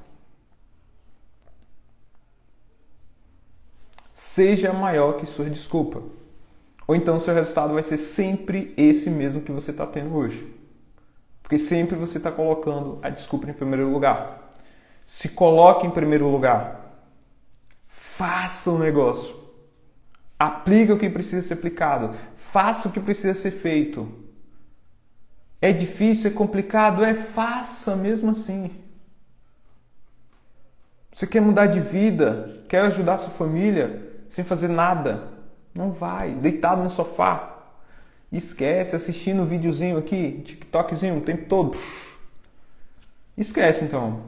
[4.13, 6.03] Seja maior que sua desculpa.
[6.87, 10.53] Ou então seu resultado vai ser sempre esse mesmo que você está tendo hoje.
[11.43, 14.51] Porque sempre você está colocando a desculpa em primeiro lugar.
[15.07, 16.80] Se coloque em primeiro lugar.
[18.21, 19.35] Faça o negócio.
[20.39, 22.15] Aplique o que precisa ser aplicado.
[22.37, 24.07] Faça o que precisa ser feito.
[25.59, 27.03] É difícil, é complicado?
[27.03, 28.73] É, faça mesmo assim.
[31.11, 32.63] Você quer mudar de vida?
[32.69, 35.29] Quer ajudar sua família sem fazer nada?
[35.75, 36.35] Não vai.
[36.35, 37.57] Deitado no sofá.
[38.31, 41.75] Esquece, assistindo um videozinho aqui, TikTokzinho o tempo todo.
[43.35, 44.25] Esquece então.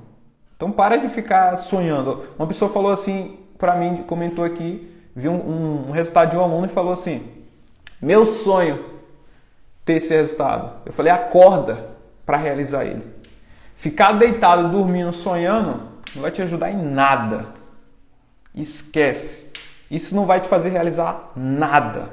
[0.57, 2.27] Então para de ficar sonhando.
[2.39, 6.67] Uma pessoa falou assim para mim, comentou aqui, viu um, um resultado de um aluno
[6.67, 7.23] e falou assim:
[8.01, 8.85] Meu sonho
[9.85, 10.79] ter esse resultado.
[10.85, 11.91] Eu falei: acorda
[12.27, 13.09] para realizar ele.
[13.77, 15.81] Ficar deitado, dormindo, sonhando,
[16.13, 17.47] não vai te ajudar em nada.
[18.53, 19.53] Esquece.
[19.89, 22.11] Isso não vai te fazer realizar nada.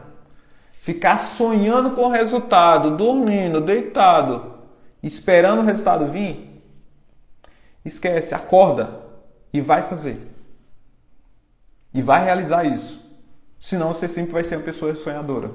[0.83, 4.53] Ficar sonhando com o resultado, dormindo, deitado,
[5.01, 6.63] esperando o resultado vir,
[7.83, 9.01] esquece, acorda
[9.51, 10.37] e vai fazer.
[11.93, 12.99] E vai realizar isso.
[13.59, 15.51] Senão você sempre vai ser uma pessoa sonhadora.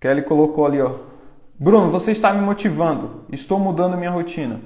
[0.00, 0.98] Kelly colocou ali, ó.
[1.58, 3.24] Bruno, você está me motivando.
[3.30, 4.60] Estou mudando minha rotina.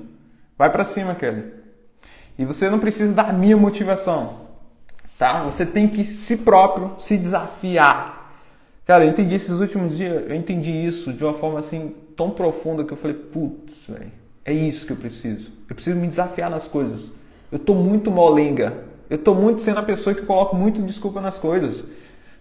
[0.57, 1.53] Vai para cima, Kelly.
[2.39, 4.49] E você não precisa da minha motivação.
[5.19, 5.43] Tá?
[5.43, 8.33] Você tem que si próprio se desafiar.
[8.87, 12.85] Cara, eu entendi esses últimos dias, eu entendi isso de uma forma assim tão profunda
[12.85, 14.11] que eu falei, putz, velho,
[14.45, 15.53] é isso que eu preciso.
[15.69, 17.11] Eu preciso me desafiar nas coisas.
[17.53, 18.85] Eu tô muito molenga.
[19.11, 21.85] Eu tô muito sendo a pessoa que coloca muito desculpa nas coisas.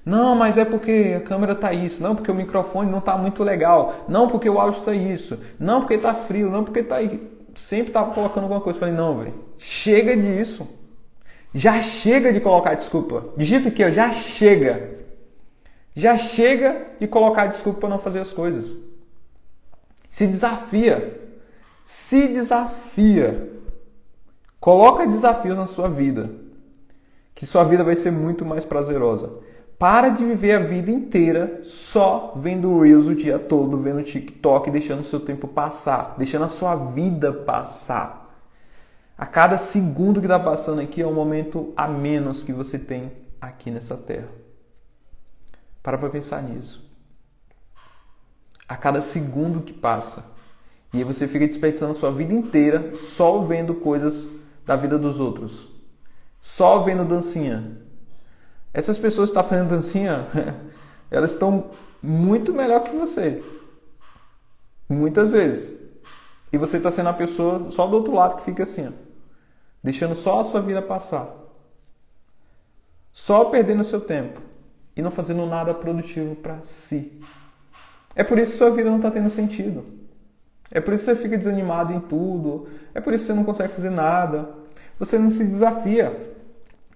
[0.05, 2.01] Não, mas é porque a câmera tá isso.
[2.01, 4.05] Não, porque o microfone não tá muito legal.
[4.07, 5.39] Não, porque o áudio tá isso.
[5.59, 6.49] Não, porque tá frio.
[6.49, 6.97] Não, porque tá.
[7.55, 8.79] Sempre tava colocando alguma coisa.
[8.79, 9.33] Falei, não, velho.
[9.57, 10.67] Chega disso.
[11.53, 13.33] Já chega de colocar desculpa.
[13.35, 14.91] Digita aqui, ó, já chega.
[15.95, 18.77] Já chega de colocar desculpa para não fazer as coisas.
[20.09, 21.26] Se desafia.
[21.87, 23.49] Se desafia.
[24.59, 26.29] Coloca desafios na sua vida.
[27.33, 29.39] Que sua vida vai ser muito mais prazerosa.
[29.79, 34.99] Para de viver a vida inteira só vendo Reels o dia todo, vendo TikTok, deixando
[34.99, 38.37] o seu tempo passar, deixando a sua vida passar.
[39.17, 43.13] A cada segundo que está passando aqui é um momento a menos que você tem
[43.39, 44.27] aqui nessa terra.
[45.81, 46.85] Para para pensar nisso.
[48.67, 50.35] A cada segundo que passa.
[50.93, 54.27] E aí você fica desperdiçando sua vida inteira só vendo coisas
[54.65, 55.69] da vida dos outros.
[56.41, 57.77] Só vendo dancinha,
[58.73, 60.27] essas pessoas que estão tá fazendo dancinha,
[61.09, 61.71] elas estão
[62.01, 63.43] muito melhor que você.
[64.87, 65.75] Muitas vezes.
[66.53, 68.91] E você está sendo a pessoa só do outro lado que fica assim, ó,
[69.83, 71.27] deixando só a sua vida passar.
[73.11, 74.41] Só perdendo seu tempo
[74.95, 77.21] e não fazendo nada produtivo para si.
[78.15, 79.83] É por isso que sua vida não está tendo sentido.
[80.71, 82.67] É por isso que você fica desanimado em tudo.
[82.93, 84.49] É por isso que você não consegue fazer nada.
[84.99, 86.35] Você não se desafia.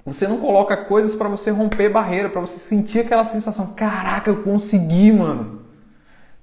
[0.06, 4.42] Você não coloca coisas para você romper barreira, para você sentir aquela sensação, caraca, eu
[4.42, 5.62] consegui, mano.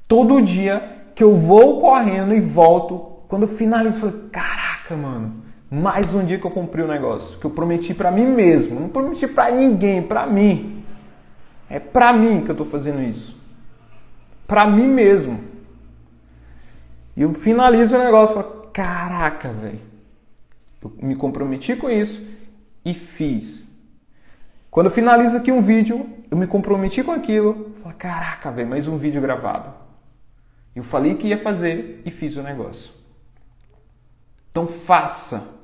[0.06, 5.42] Todo dia que eu vou correndo e volto, quando eu finalizo, eu falo, caraca, mano,
[5.68, 8.88] mais um dia que eu cumpri o negócio, que eu prometi para mim mesmo, não
[8.88, 10.84] prometi para ninguém, para mim.
[11.68, 13.36] É para mim que eu tô fazendo isso.
[14.46, 15.40] Para mim mesmo.
[17.18, 19.80] E eu finalizo o negócio, falo, caraca, velho.
[20.80, 22.24] Eu me comprometi com isso
[22.84, 23.66] e fiz.
[24.70, 28.86] Quando eu finalizo aqui um vídeo, eu me comprometi com aquilo, falo, caraca, velho, mais
[28.86, 29.74] um vídeo gravado.
[30.76, 32.92] Eu falei que ia fazer e fiz o negócio.
[34.52, 35.56] Então faça.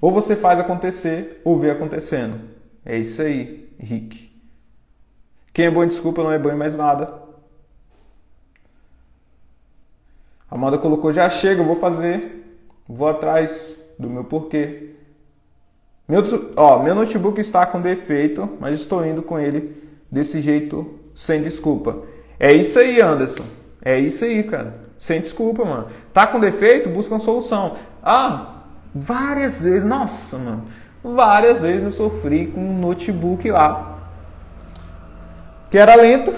[0.00, 2.40] Ou você faz acontecer ou vê acontecendo.
[2.84, 4.36] É isso aí, Rick.
[5.52, 7.29] Quem é bom em desculpa não é bom em mais nada.
[10.50, 12.58] Amanda colocou, já chega, eu vou fazer.
[12.88, 14.90] Vou atrás do meu porquê.
[16.08, 16.24] Meu,
[16.56, 19.80] ó, meu notebook está com defeito, mas estou indo com ele
[20.10, 21.98] desse jeito, sem desculpa.
[22.38, 23.44] É isso aí, Anderson.
[23.80, 24.74] É isso aí, cara.
[24.98, 25.86] Sem desculpa, mano.
[26.12, 26.88] Tá com defeito?
[26.88, 27.76] Busca uma solução.
[28.02, 28.62] Ah,
[28.94, 30.64] várias vezes, nossa, mano.
[31.02, 34.00] Várias vezes eu sofri com um notebook lá
[35.70, 36.34] que era lento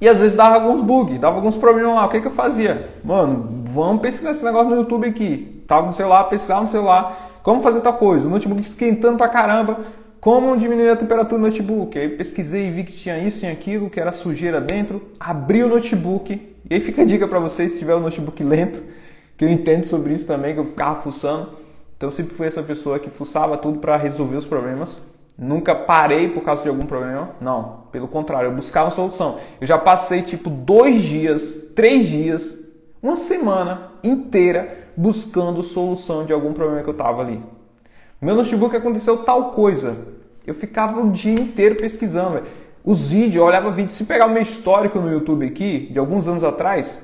[0.00, 2.06] e às vezes dava alguns bugs, dava alguns problemas lá.
[2.06, 2.90] O que, que eu fazia?
[3.04, 5.62] Mano, vamos pesquisar esse negócio no YouTube aqui.
[5.66, 7.40] Tava no celular, pesquisava no celular.
[7.42, 8.26] Como fazer tal coisa?
[8.26, 9.80] O notebook esquentando pra caramba.
[10.20, 11.98] como diminuir a temperatura do notebook?
[11.98, 15.02] Aí pesquisei e vi que tinha isso e aquilo, que era sujeira dentro.
[15.20, 16.32] Abri o notebook.
[16.68, 18.82] E aí fica a dica para vocês se tiver o notebook lento,
[19.36, 21.50] que eu entendo sobre isso também, que eu ficava fuçando.
[21.96, 25.02] Então eu sempre fui essa pessoa que fuçava tudo para resolver os problemas.
[25.36, 27.30] Nunca parei por causa de algum problema.
[27.40, 29.38] Não, pelo contrário, eu buscava solução.
[29.60, 32.56] Eu já passei tipo dois dias, três dias,
[33.02, 37.42] uma semana inteira buscando solução de algum problema que eu tava ali.
[38.20, 39.96] Meu notebook aconteceu tal coisa.
[40.46, 42.42] Eu ficava o dia inteiro pesquisando.
[42.84, 43.94] Os vídeos, eu olhava vídeos.
[43.94, 46.98] Se pegar o meu histórico no YouTube aqui, de alguns anos atrás,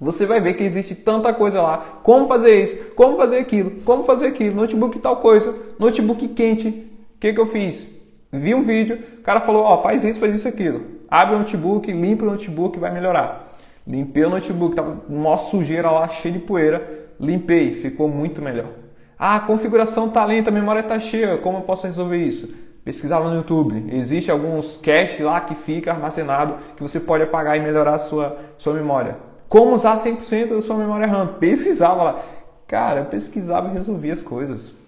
[0.00, 2.00] você vai ver que existe tanta coisa lá.
[2.02, 6.89] Como fazer isso, como fazer aquilo, como fazer aquilo, notebook tal coisa, notebook quente.
[7.20, 8.00] O que, que eu fiz?
[8.32, 10.80] Vi um vídeo, o cara falou, ó, faz isso, faz isso, aquilo.
[11.06, 13.52] Abre o notebook, limpa o notebook, vai melhorar.
[13.86, 17.10] Limpei o notebook, tava uma sujeira lá, cheio de poeira.
[17.20, 18.70] Limpei, ficou muito melhor.
[19.18, 22.54] Ah, a configuração está lenta, a memória está cheia, como eu posso resolver isso?
[22.82, 23.84] Pesquisava no YouTube.
[23.92, 28.38] Existe alguns cache lá que fica armazenado que você pode apagar e melhorar a sua,
[28.56, 29.16] sua memória.
[29.46, 31.34] Como usar 100% da sua memória RAM?
[31.38, 32.22] Pesquisava lá.
[32.66, 34.79] Cara, eu pesquisava e resolvia as coisas.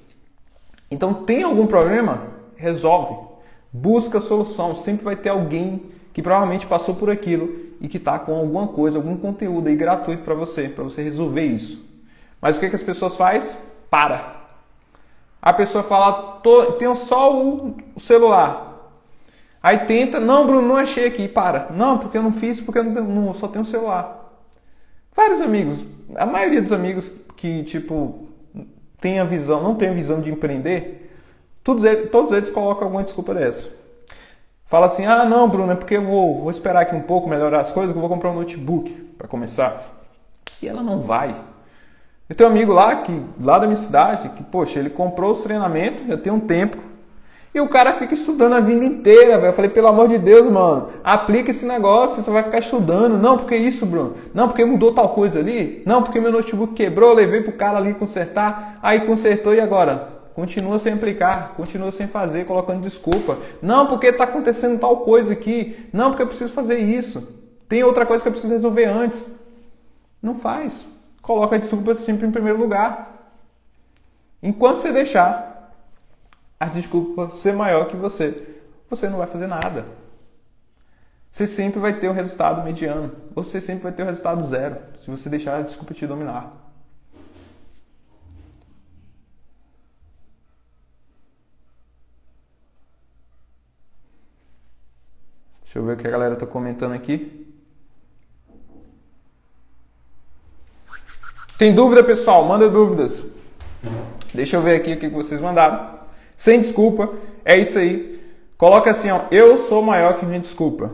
[0.93, 2.23] Então, tem algum problema?
[2.55, 3.17] Resolve.
[3.73, 4.75] Busca solução.
[4.75, 7.49] Sempre vai ter alguém que provavelmente passou por aquilo
[7.81, 11.47] e que está com alguma coisa, algum conteúdo aí gratuito para você, para você resolver
[11.47, 11.83] isso.
[12.43, 13.57] Mas o que, que as pessoas fazem?
[13.89, 14.37] Para.
[15.41, 16.43] A pessoa fala,
[16.79, 18.91] tenho só o celular.
[19.63, 21.27] Aí tenta, não, Bruno, não achei aqui.
[21.27, 21.71] Para.
[21.71, 24.31] Não, porque eu não fiz, porque eu não, não só tenho o celular.
[25.17, 25.87] Vários amigos,
[26.17, 28.29] a maioria dos amigos que, tipo,
[29.03, 31.13] tem a visão, não tem a visão de empreender,
[31.65, 33.69] todos eles, todos eles colocam alguma desculpa dessa.
[34.65, 37.61] Fala assim, ah, não, Bruno, é porque eu vou, vou esperar aqui um pouco, melhorar
[37.61, 39.85] as coisas, que eu vou comprar um notebook para começar.
[40.63, 41.35] E ela não vai.
[42.29, 45.43] Eu tenho um amigo lá, que, lá da minha cidade, que, poxa, ele comprou os
[45.43, 46.79] treinamentos, já tem um tempo,
[47.55, 49.51] e o cara fica estudando a vida inteira, velho.
[49.51, 53.19] Eu falei, pelo amor de Deus, mano, aplica esse negócio, você vai ficar estudando.
[53.19, 54.15] Não, porque isso, Bruno.
[54.33, 55.83] Não, porque mudou tal coisa ali.
[55.85, 58.79] Não, porque meu notebook quebrou, levei pro cara ali consertar.
[58.83, 60.09] Aí consertou e agora?
[60.35, 63.37] Continua sem aplicar, continua sem fazer, colocando desculpa.
[63.61, 65.77] Não, porque está acontecendo tal coisa aqui.
[65.93, 67.39] Não, porque eu preciso fazer isso.
[67.69, 69.27] Tem outra coisa que eu preciso resolver antes.
[70.23, 70.87] Não faz.
[71.21, 73.13] Coloca a desculpa sempre em primeiro lugar.
[74.43, 75.52] Enquanto você deixar
[76.63, 79.85] as desculpas ser maior que você, você não vai fazer nada.
[81.29, 83.11] Você sempre vai ter o um resultado mediano.
[83.35, 86.53] Você sempre vai ter um resultado zero se você deixar a desculpa te dominar.
[95.65, 97.45] Deixa eu ver o que a galera está comentando aqui.
[101.59, 102.45] Tem dúvida, pessoal?
[102.45, 103.27] Manda dúvidas.
[104.33, 106.02] Deixa eu ver aqui o que vocês mandaram.
[106.43, 107.09] Sem desculpa,
[107.45, 108.21] é isso aí.
[108.59, 110.91] Coloca assim, ó, eu sou maior que minha desculpa.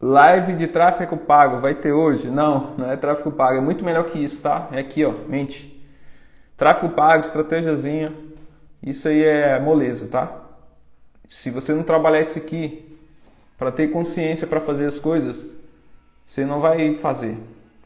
[0.00, 2.28] Live de tráfego pago vai ter hoje?
[2.28, 4.70] Não, não é tráfego pago, é muito melhor que isso, tá?
[4.72, 5.78] É aqui, ó, mente.
[6.56, 8.10] Tráfego pago, estratégiazinha,
[8.82, 10.34] isso aí é moleza, tá?
[11.28, 12.98] Se você não trabalhar isso aqui
[13.58, 15.44] para ter consciência para fazer as coisas,
[16.26, 17.36] você não vai fazer.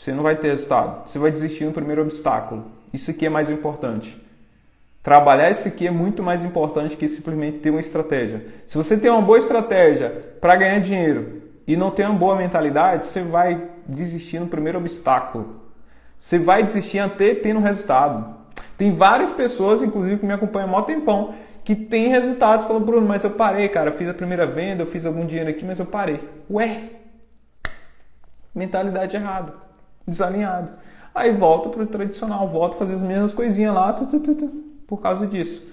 [0.01, 1.07] Você não vai ter resultado.
[1.07, 2.65] Você vai desistir no primeiro obstáculo.
[2.91, 4.19] Isso aqui é mais importante.
[5.03, 8.47] Trabalhar isso aqui é muito mais importante que simplesmente ter uma estratégia.
[8.67, 10.09] Se você tem uma boa estratégia
[10.41, 15.61] para ganhar dinheiro e não tem uma boa mentalidade, você vai desistir no primeiro obstáculo.
[16.19, 18.37] Você vai desistir até tendo resultado.
[18.79, 22.65] Tem várias pessoas, inclusive, que me acompanham há mó tempão, que tem resultados.
[22.65, 23.91] Falam, Bruno, mas eu parei, cara.
[23.91, 26.21] Eu fiz a primeira venda, eu fiz algum dinheiro aqui, mas eu parei.
[26.51, 26.85] Ué,
[28.55, 29.69] mentalidade errada
[30.11, 30.71] desalinhado.
[31.15, 33.93] Aí volta para o tradicional, volta a fazer as mesmas coisinhas lá,
[34.87, 35.67] por causa disso.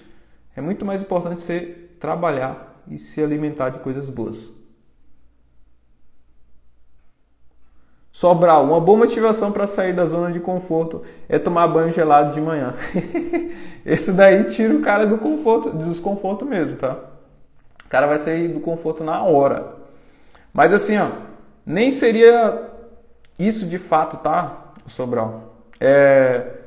[0.56, 4.48] É muito mais importante você trabalhar e se alimentar de coisas boas.
[8.10, 12.40] Sobral, uma boa motivação para sair da zona de conforto é tomar banho gelado de
[12.40, 12.74] manhã.
[13.86, 16.98] Esse daí tira o cara do conforto, desconforto mesmo, tá?
[17.84, 19.76] O cara vai sair do conforto na hora.
[20.52, 21.10] Mas assim, ó,
[21.64, 22.67] nem seria
[23.38, 25.54] isso de fato, tá, Sobral?
[25.80, 26.58] É...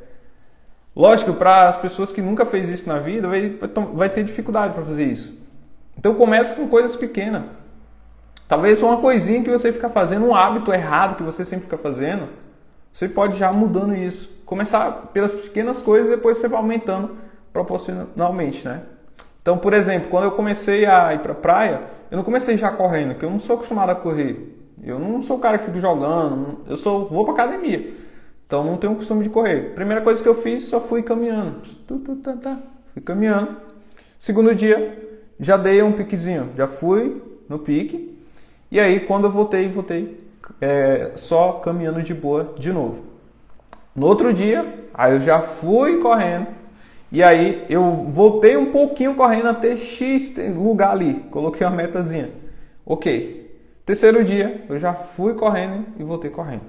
[0.95, 3.57] Lógico, para as pessoas que nunca fez isso na vida, vai,
[3.93, 5.41] vai ter dificuldade para fazer isso.
[5.97, 7.43] Então comece com coisas pequenas.
[8.47, 12.27] Talvez uma coisinha que você fica fazendo, um hábito errado que você sempre fica fazendo,
[12.91, 14.29] você pode já mudando isso.
[14.45, 17.15] Começar pelas pequenas coisas e depois você vai aumentando
[17.53, 18.81] proporcionalmente, né?
[19.41, 22.69] Então, por exemplo, quando eu comecei a ir para a praia, eu não comecei já
[22.69, 24.60] correndo, porque eu não sou acostumado a correr.
[24.83, 27.93] Eu não sou o cara que fica jogando, eu sou vou para academia.
[28.47, 29.73] Então não tenho o costume de correr.
[29.75, 31.61] Primeira coisa que eu fiz, só fui caminhando.
[32.93, 33.57] Fui caminhando.
[34.19, 38.17] Segundo dia, já dei um piquezinho, já fui no pique.
[38.71, 40.19] E aí quando eu voltei, voltei
[40.59, 43.03] é, só caminhando de boa de novo.
[43.95, 46.47] No outro dia, aí eu já fui correndo.
[47.11, 51.25] E aí eu voltei um pouquinho correndo até X lugar ali.
[51.29, 52.29] Coloquei uma metazinha.
[52.85, 53.40] Ok.
[53.85, 56.65] Terceiro dia, eu já fui correndo e voltei correndo.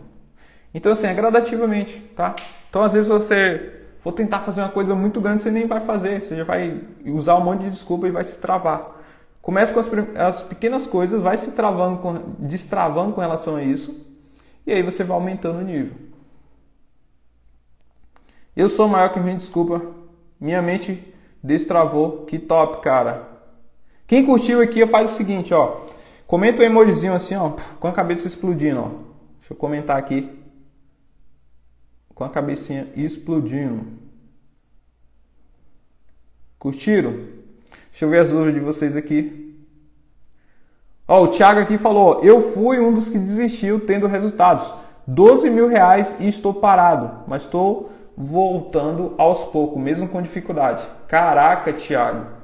[0.74, 2.34] Então assim, é gradativamente, tá?
[2.68, 6.22] Então às vezes você for tentar fazer uma coisa muito grande, você nem vai fazer.
[6.22, 9.00] Você já vai usar um monte de desculpa e vai se travar.
[9.40, 14.06] Comece com as, as pequenas coisas, vai se travando, com, destravando com relação a isso.
[14.66, 15.96] E aí você vai aumentando o nível.
[18.56, 19.82] Eu sou maior que mim, desculpa.
[20.40, 22.24] Minha mente destravou.
[22.24, 23.22] Que top, cara.
[24.06, 25.80] Quem curtiu aqui, faz o seguinte, ó.
[26.33, 28.89] Comenta um emojizinho assim, ó, com a cabeça explodindo, ó.
[29.39, 30.30] Deixa eu comentar aqui.
[32.14, 33.87] Com a cabecinha explodindo.
[36.59, 37.12] Curtiram?
[37.91, 39.62] Deixa eu ver as dúvidas de vocês aqui.
[41.07, 44.72] Ó, o Thiago aqui falou: Eu fui um dos que desistiu tendo resultados.
[45.07, 50.83] 12 mil reais e estou parado, mas estou voltando aos poucos, mesmo com dificuldade.
[51.07, 52.41] Caraca, Thiago.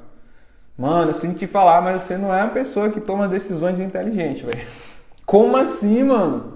[0.79, 4.43] Mano, eu sinto te falar, mas você não é uma pessoa que toma decisões inteligentes,
[4.43, 4.65] velho.
[5.25, 6.53] Como assim, mano?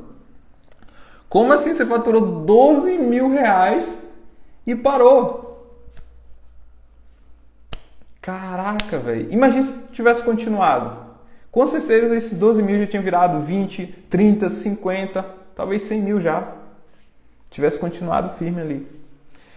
[1.27, 4.01] Como assim você faturou 12 mil reais
[4.65, 5.77] e parou?
[8.21, 9.27] Caraca, velho.
[9.29, 11.03] Imagina se tivesse continuado.
[11.51, 16.53] Com certeza esses 12 mil já tinham virado 20, 30, 50, talvez 100 mil já.
[17.49, 19.02] Tivesse continuado firme ali.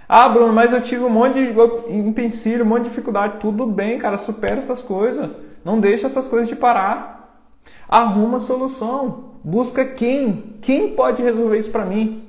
[0.08, 3.38] Ah, Bruno, mas eu tive um monte de empecilho, um monte de dificuldade.
[3.40, 5.28] Tudo bem, cara, supera essas coisas.
[5.64, 7.42] Não deixa essas coisas de parar.
[7.88, 9.36] Arruma solução.
[9.42, 10.56] Busca quem?
[10.60, 12.28] Quem pode resolver isso para mim?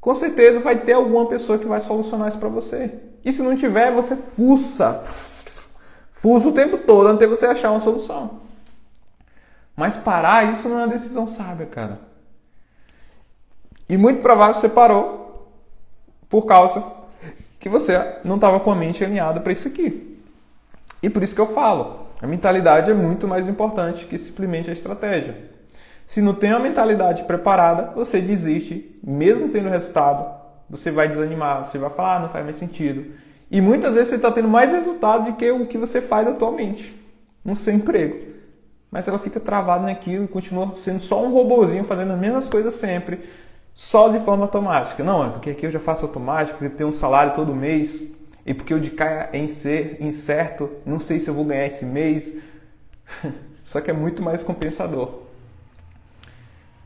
[0.00, 3.00] Com certeza vai ter alguma pessoa que vai solucionar isso para você.
[3.24, 5.02] E se não tiver, você fuça.
[6.12, 8.42] Fuça o tempo todo até você achar uma solução.
[9.74, 12.00] Mas parar, isso não é uma decisão sábia, cara.
[13.88, 15.23] E muito provável você parou
[16.34, 16.84] por causa
[17.60, 20.18] que você não estava com a mente alinhada para isso aqui.
[21.00, 24.72] E por isso que eu falo, a mentalidade é muito mais importante que simplesmente a
[24.72, 25.36] estratégia.
[26.08, 30.28] Se não tem a mentalidade preparada, você desiste, mesmo tendo resultado,
[30.68, 33.14] você vai desanimar, você vai falar, ah, não faz mais sentido.
[33.48, 37.00] E muitas vezes você está tendo mais resultado do que o que você faz atualmente
[37.44, 38.34] no seu emprego.
[38.90, 42.74] Mas ela fica travada naquilo e continua sendo só um robozinho fazendo as mesmas coisas
[42.74, 43.20] sempre,
[43.74, 45.02] só de forma automática.
[45.02, 48.04] Não, é porque aqui eu já faço automático, porque tem um salário todo mês,
[48.46, 52.32] e porque o de cá é incerto, não sei se eu vou ganhar esse mês.
[53.64, 55.24] Só que é muito mais compensador.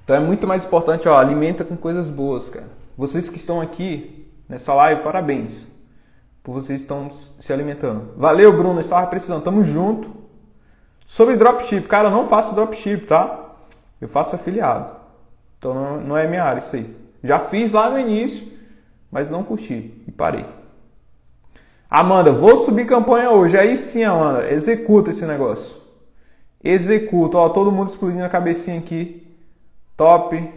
[0.04, 2.68] Então é muito mais importante, ó, alimenta com coisas boas, cara.
[2.96, 5.68] Vocês que estão aqui nessa live, parabéns.
[6.42, 8.14] Por vocês estão se alimentando.
[8.16, 9.42] Valeu, Bruno, estava precisando.
[9.42, 10.16] Tamo junto.
[11.04, 13.56] Sobre dropship, cara, eu não faço dropship, tá?
[14.00, 14.97] Eu faço afiliado.
[15.58, 16.96] Então não, não é minha área isso aí.
[17.22, 18.46] Já fiz lá no início,
[19.10, 20.46] mas não curti e parei.
[21.90, 23.56] Amanda, vou subir campanha hoje.
[23.58, 25.80] Aí sim, Amanda, executa esse negócio.
[26.62, 27.38] Executa.
[27.38, 29.26] Ó, todo mundo explodindo a cabecinha aqui.
[29.96, 30.52] Top.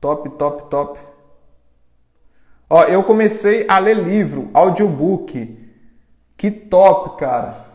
[0.00, 1.00] Top, top, top.
[2.68, 5.58] Ó, eu comecei a ler livro, audiobook.
[6.36, 7.66] Que top, cara.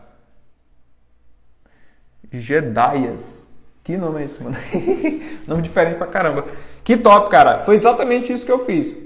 [2.32, 3.45] Jedaias.
[3.86, 4.56] Que nome é esse, mano?
[5.46, 6.44] nome diferente pra caramba.
[6.82, 7.60] Que top, cara.
[7.60, 8.96] Foi exatamente isso que eu fiz.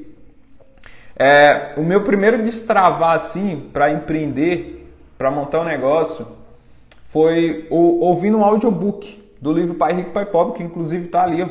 [1.14, 6.26] É, o meu primeiro destravar, assim, para empreender, para montar um negócio,
[7.11, 11.43] foi o, ouvindo um audiobook do livro Pai Rico, Pai Pobre, que inclusive está ali,
[11.43, 11.49] ó.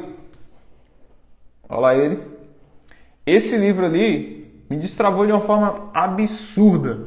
[1.69, 2.19] Olha lá ele.
[3.27, 7.01] Esse livro ali me destravou de uma forma absurda.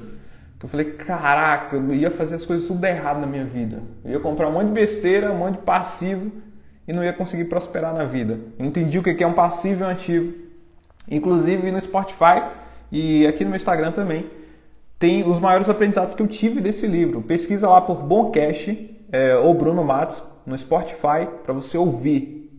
[0.62, 3.82] Eu falei, caraca, eu ia fazer as coisas tudo errado na minha vida.
[4.04, 6.30] Eu ia comprar um monte de besteira, um monte de passivo
[6.86, 8.38] e não ia conseguir prosperar na vida.
[8.58, 10.32] Eu entendi o que é um passivo e um ativo.
[11.10, 12.44] Inclusive no Spotify
[12.90, 14.30] e aqui no meu Instagram também
[14.98, 17.22] tem os maiores aprendizados que eu tive desse livro.
[17.22, 22.50] Pesquisa lá por Boncast é, ou Bruno Matos no Spotify para você ouvir.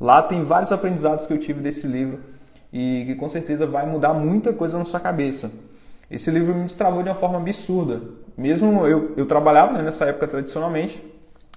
[0.00, 2.20] Lá tem vários aprendizados que eu tive desse livro
[2.72, 5.52] e que com certeza vai mudar muita coisa na sua cabeça.
[6.10, 8.02] Esse livro me destravou de uma forma absurda.
[8.36, 11.00] Mesmo eu, eu trabalhava né, nessa época tradicionalmente,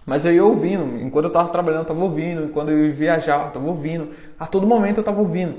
[0.06, 1.02] mas eu ia ouvindo.
[1.02, 2.44] Enquanto eu estava trabalhando, eu estava ouvindo.
[2.44, 4.10] Enquanto eu ia viajar, eu estava ouvindo.
[4.38, 5.56] A todo momento eu estava ouvindo.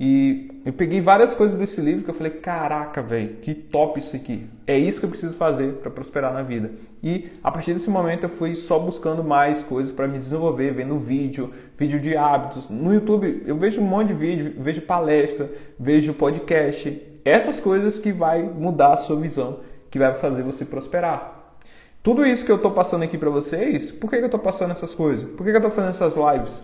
[0.00, 4.14] E eu peguei várias coisas desse livro que eu falei, caraca, velho, que top isso
[4.14, 4.46] aqui.
[4.64, 6.70] É isso que eu preciso fazer para prosperar na vida.
[7.02, 11.00] E a partir desse momento eu fui só buscando mais coisas para me desenvolver, vendo
[11.00, 12.70] vídeo, vídeo de hábitos.
[12.70, 17.07] No YouTube eu vejo um monte de vídeo, vejo palestra, vejo podcast.
[17.24, 19.60] Essas coisas que vai mudar a sua visão,
[19.90, 21.56] que vai fazer você prosperar.
[22.02, 24.70] Tudo isso que eu estou passando aqui para vocês, por que, que eu estou passando
[24.70, 25.28] essas coisas?
[25.28, 26.62] Por que, que eu estou fazendo essas lives?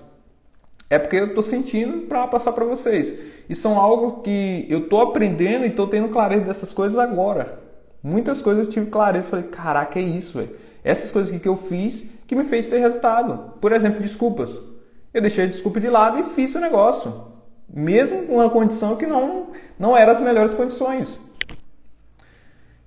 [0.89, 3.13] É porque eu estou sentindo para passar para vocês.
[3.49, 7.59] E são algo que eu estou aprendendo e estou tendo clareza dessas coisas agora.
[8.03, 9.29] Muitas coisas eu tive clareza.
[9.29, 10.51] Falei, caraca, é isso, velho.
[10.85, 13.55] Essas coisas que eu fiz que me fez ter resultado.
[13.61, 14.61] Por exemplo, desculpas.
[15.13, 17.34] Eu deixei a desculpa de lado e fiz o negócio.
[17.69, 19.49] Mesmo com uma condição que não,
[19.79, 21.19] não era as melhores condições.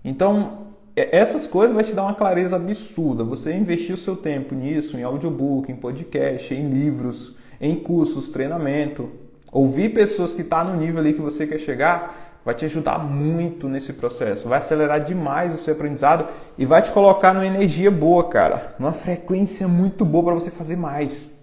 [0.04, 3.24] Então, essas coisas vai te dar uma clareza absurda.
[3.24, 9.10] Você investir o seu tempo nisso, em audiobook, em podcast, em livros, em cursos, treinamento,
[9.52, 12.98] ouvir pessoas que estão tá no nível ali que você quer chegar, vai te ajudar
[12.98, 14.48] muito nesse processo.
[14.48, 18.94] Vai acelerar demais o seu aprendizado e vai te colocar numa energia boa, cara, numa
[18.94, 21.37] frequência muito boa para você fazer mais.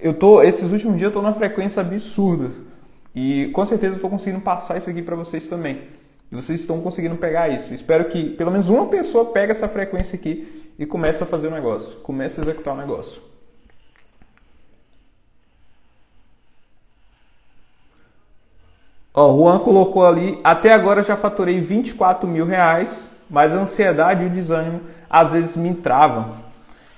[0.00, 2.50] Eu tô esses últimos dias eu tô numa frequência absurda
[3.14, 5.82] e com certeza eu tô conseguindo passar isso aqui para vocês também.
[6.30, 7.74] E vocês estão conseguindo pegar isso.
[7.74, 11.50] Espero que pelo menos uma pessoa pegue essa frequência aqui e comece a fazer o
[11.50, 13.20] negócio, comece a executar o negócio.
[19.14, 24.26] O Juan colocou ali, até agora já faturei 24 mil reais, mas a ansiedade e
[24.26, 24.80] o desânimo
[25.10, 26.34] às vezes me travam.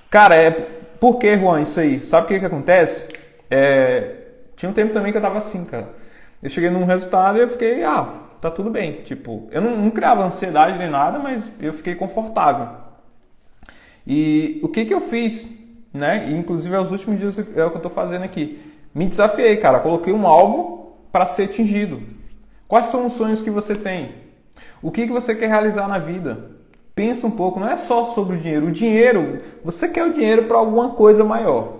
[0.09, 0.74] Cara, é
[1.05, 2.03] por que, Juan, isso aí?
[2.03, 3.05] Sabe o que, que acontece?
[3.47, 4.15] É,
[4.55, 5.89] tinha um tempo também que eu tava assim, cara.
[6.41, 9.03] Eu cheguei num resultado e eu fiquei, ah, tá tudo bem.
[9.03, 12.69] Tipo, eu não, não criava ansiedade nem nada, mas eu fiquei confortável.
[14.07, 15.47] E o que que eu fiz,
[15.93, 16.27] né?
[16.27, 18.59] E, inclusive, é os últimos dias é o que eu tô fazendo aqui.
[18.91, 19.81] Me desafiei, cara.
[19.81, 22.01] Coloquei um alvo para ser atingido?
[22.67, 24.15] Quais são os sonhos que você tem?
[24.81, 26.54] O que, que você quer realizar na vida?
[26.95, 28.67] Pensa um pouco, não é só sobre o dinheiro.
[28.67, 31.79] O dinheiro, você quer o dinheiro para alguma coisa maior.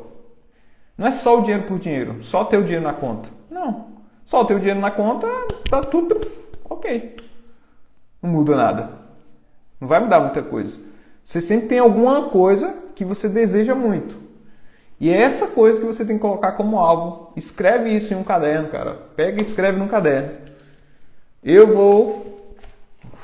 [0.98, 3.30] Não é só o dinheiro por dinheiro, só ter o dinheiro na conta.
[3.50, 3.88] Não.
[4.26, 5.28] Só ter o dinheiro na conta,
[5.70, 6.20] tá tudo
[6.70, 7.16] ok.
[8.22, 8.90] Não muda nada.
[9.80, 10.80] Não vai mudar muita coisa.
[11.24, 14.20] Você sempre tem alguma coisa que você deseja muito.
[15.00, 17.32] E é essa coisa que você tem que colocar como alvo.
[17.36, 18.96] Escreve isso em um caderno, cara.
[19.16, 20.32] Pega e escreve num caderno.
[21.44, 22.25] Eu vou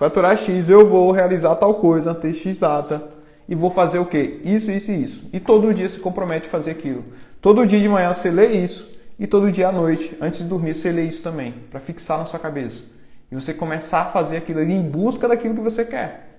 [0.01, 3.07] faturar X, eu vou realizar tal coisa, ter X data.
[3.47, 4.39] E vou fazer o quê?
[4.43, 5.29] Isso, isso e isso.
[5.31, 7.03] E todo dia se compromete a fazer aquilo.
[7.39, 8.89] Todo dia de manhã você lê isso.
[9.19, 11.53] E todo dia à noite, antes de dormir, você lê isso também.
[11.69, 12.83] Para fixar na sua cabeça.
[13.31, 16.29] E você começar a fazer aquilo ali em busca daquilo que você quer.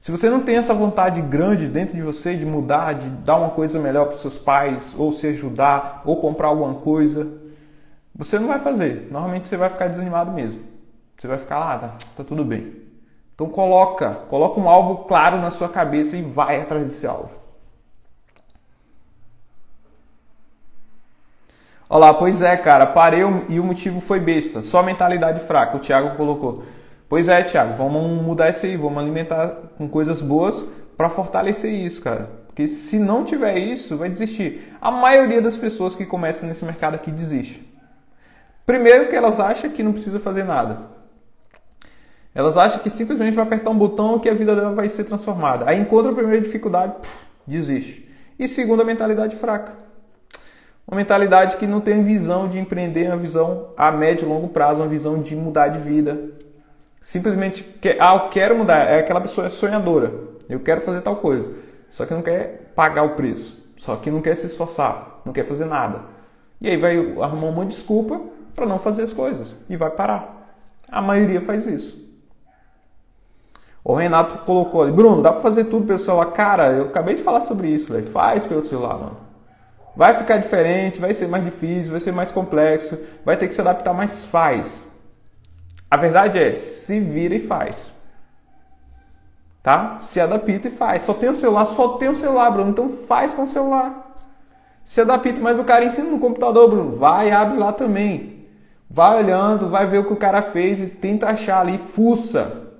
[0.00, 3.50] Se você não tem essa vontade grande dentro de você de mudar, de dar uma
[3.50, 7.30] coisa melhor para seus pais, ou se ajudar, ou comprar alguma coisa,
[8.12, 9.06] você não vai fazer.
[9.08, 10.71] Normalmente você vai ficar desanimado mesmo.
[11.22, 12.82] Você vai ficar lá, ah, tá, tá tudo bem.
[13.32, 17.38] Então coloca, coloca um alvo claro na sua cabeça e vai atrás desse alvo.
[21.88, 25.76] Olá, pois é, cara, parei e o motivo foi besta, só mentalidade fraca.
[25.76, 26.64] O Thiago colocou.
[27.08, 29.48] Pois é, Thiago, vamos mudar isso aí, vamos alimentar
[29.78, 30.66] com coisas boas
[30.96, 32.30] para fortalecer isso, cara.
[32.48, 34.76] Porque se não tiver isso, vai desistir.
[34.80, 37.64] A maioria das pessoas que começam nesse mercado aqui desiste.
[38.66, 40.91] Primeiro que elas acham que não precisa fazer nada.
[42.34, 45.66] Elas acham que simplesmente vai apertar um botão que a vida dela vai ser transformada.
[45.68, 48.08] Aí encontra a primeira dificuldade, puf, desiste.
[48.38, 49.72] E segundo, a mentalidade fraca.
[50.86, 54.80] Uma mentalidade que não tem visão de empreender, uma visão a médio e longo prazo,
[54.80, 56.18] uma visão de mudar de vida,
[57.00, 58.88] simplesmente quer, ah, eu quero mudar.
[58.88, 60.12] É aquela pessoa é sonhadora.
[60.48, 61.52] Eu quero fazer tal coisa.
[61.90, 63.62] Só que não quer pagar o preço.
[63.76, 65.20] Só que não quer se esforçar.
[65.24, 66.02] Não quer fazer nada.
[66.60, 68.20] E aí vai arrumar uma desculpa
[68.54, 69.54] para não fazer as coisas.
[69.68, 70.56] E vai parar.
[70.90, 72.01] A maioria faz isso.
[73.84, 76.26] O Renato colocou ali, Bruno, dá para fazer tudo pelo celular?
[76.26, 78.06] Cara, eu acabei de falar sobre isso, velho.
[78.08, 79.16] Faz pelo celular, mano.
[79.96, 83.60] Vai ficar diferente, vai ser mais difícil, vai ser mais complexo, vai ter que se
[83.60, 84.82] adaptar, mas faz.
[85.90, 87.92] A verdade é, se vira e faz.
[89.62, 89.98] Tá?
[90.00, 91.02] Se adapta e faz.
[91.02, 92.70] Só tem o celular, só tem o celular, Bruno.
[92.70, 94.14] Então faz com o celular.
[94.84, 96.92] Se adapta, mas o cara ensina no computador, Bruno.
[96.92, 98.46] Vai, abre lá também.
[98.88, 102.71] Vai olhando, vai ver o que o cara fez e tenta achar ali, fuça.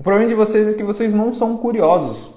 [0.00, 2.32] O problema de vocês é que vocês não são curiosos.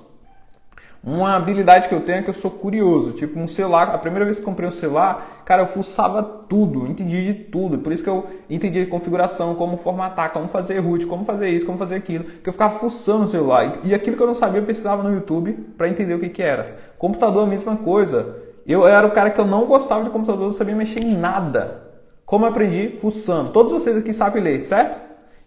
[1.02, 3.14] Uma habilidade que eu tenho é que eu sou curioso.
[3.14, 7.24] Tipo, um celular, a primeira vez que comprei um celular, cara, eu fuçava tudo, entendi
[7.24, 7.78] de tudo.
[7.78, 11.66] Por isso que eu entendi de configuração, como formatar, como fazer root, como fazer isso,
[11.66, 12.26] como fazer aquilo.
[12.26, 13.80] Que eu ficava fuçando o celular.
[13.86, 16.44] E aquilo que eu não sabia, eu precisava no YouTube para entender o que, que
[16.44, 16.76] era.
[16.98, 18.36] Computador, a mesma coisa.
[18.68, 21.82] Eu era o cara que eu não gostava de computador, não sabia mexer em nada.
[22.26, 22.98] Como eu aprendi?
[22.98, 23.52] Fuçando.
[23.52, 25.00] Todos vocês aqui sabem ler, certo?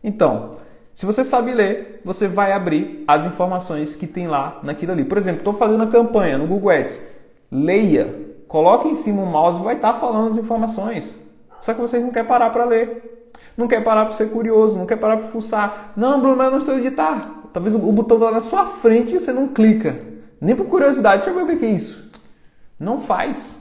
[0.02, 0.64] Então,
[0.96, 5.04] se você sabe ler, você vai abrir as informações que tem lá naquilo ali.
[5.04, 7.02] Por exemplo, estou fazendo a campanha no Google Ads.
[7.52, 8.32] Leia.
[8.48, 11.14] Coloque em cima o mouse e vai estar tá falando as informações.
[11.60, 13.28] Só que vocês não querem parar para ler.
[13.58, 15.92] Não quer parar para ser curioso, não quer parar para fuçar.
[15.94, 17.42] Não, Bruno, mas eu não estou editar.
[17.52, 20.00] Talvez o botão está na sua frente e você não clica.
[20.40, 21.24] Nem por curiosidade.
[21.24, 22.10] Deixa eu ver o que é isso.
[22.80, 23.54] Não faz.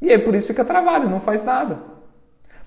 [0.00, 1.97] E aí por isso fica travado, não faz nada.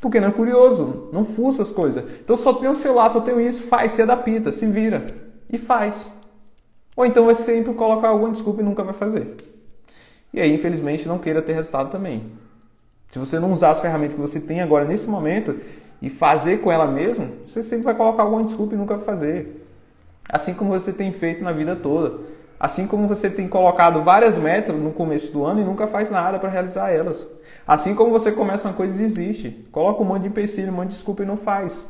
[0.02, 2.04] Porque não é curioso, não fuça as coisas.
[2.24, 5.06] Então só tenho celular, só tenho isso, faz, se adapta, se vira
[5.48, 6.10] e faz.
[6.96, 9.36] Ou então vai sempre colocar alguma desculpa e nunca vai fazer.
[10.34, 12.32] E aí, infelizmente, não queira ter resultado também.
[13.12, 15.58] Se você não usar as ferramentas que você tem agora nesse momento
[16.02, 19.68] e fazer com ela mesmo, você sempre vai colocar alguma desculpa e nunca vai fazer.
[20.28, 22.18] Assim como você tem feito na vida toda.
[22.62, 26.38] Assim como você tem colocado várias metas no começo do ano e nunca faz nada
[26.38, 27.28] para realizar elas.
[27.66, 29.68] Assim como você começa uma coisa e desiste.
[29.72, 31.84] Coloca um monte de empecilho, um monte de desculpa e não faz.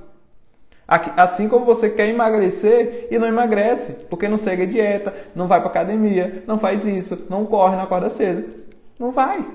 [0.87, 5.59] Assim como você quer emagrecer e não emagrece, porque não segue a dieta, não vai
[5.59, 8.55] para academia, não faz isso, não corre na corda cedo.
[8.97, 9.45] Não vai.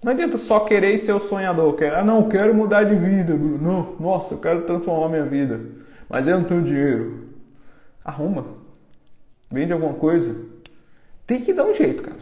[0.00, 1.74] Não adianta só querer ser o sonhador.
[1.74, 3.58] Quer, ah, não, quero mudar de vida, Bruno.
[3.58, 5.60] Não, nossa, eu quero transformar minha vida.
[6.08, 7.30] Mas eu não tenho dinheiro.
[8.04, 8.57] Arruma.
[9.50, 10.36] Vende alguma coisa?
[11.26, 12.18] Tem que dar um jeito, cara.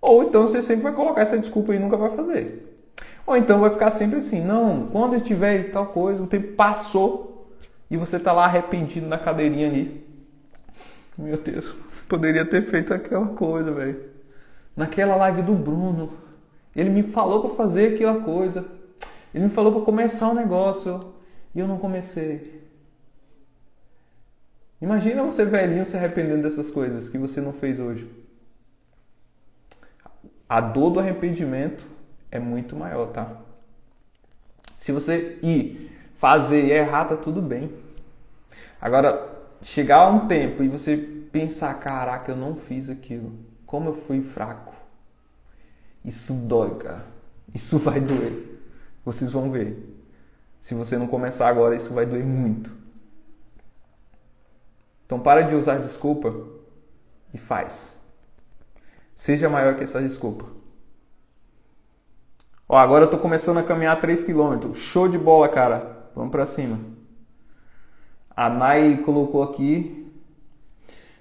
[0.00, 2.76] Ou então você sempre vai colocar essa desculpa e nunca vai fazer.
[3.26, 7.50] Ou então vai ficar sempre assim, não, quando eu tiver tal coisa, o tempo passou
[7.90, 10.04] e você tá lá arrependido na cadeirinha ali.
[11.18, 11.74] Meu Deus,
[12.08, 14.00] poderia ter feito aquela coisa, velho.
[14.76, 16.12] Naquela live do Bruno,
[16.74, 18.64] ele me falou para fazer aquela coisa.
[19.34, 21.00] Ele me falou para começar um negócio
[21.54, 22.55] e eu não comecei.
[24.80, 28.10] Imagina você velhinho se arrependendo dessas coisas que você não fez hoje.
[30.48, 31.86] A dor do arrependimento
[32.30, 33.40] é muito maior, tá?
[34.76, 37.72] Se você ir fazer e errar, tá tudo bem.
[38.80, 40.96] Agora, chegar a um tempo e você
[41.32, 43.32] pensar, caraca, eu não fiz aquilo.
[43.64, 44.74] Como eu fui fraco.
[46.04, 47.04] Isso dói, cara.
[47.52, 48.60] Isso vai doer.
[49.04, 49.94] Vocês vão ver.
[50.60, 52.85] Se você não começar agora, isso vai doer muito.
[55.06, 56.30] Então para de usar desculpa
[57.32, 57.94] e faz.
[59.14, 60.46] Seja maior que essa desculpa.
[62.68, 64.74] Ó, agora eu tô começando a caminhar 3 km.
[64.74, 66.08] Show de bola, cara.
[66.14, 66.80] Vamos para cima.
[68.36, 70.12] A Nai colocou aqui.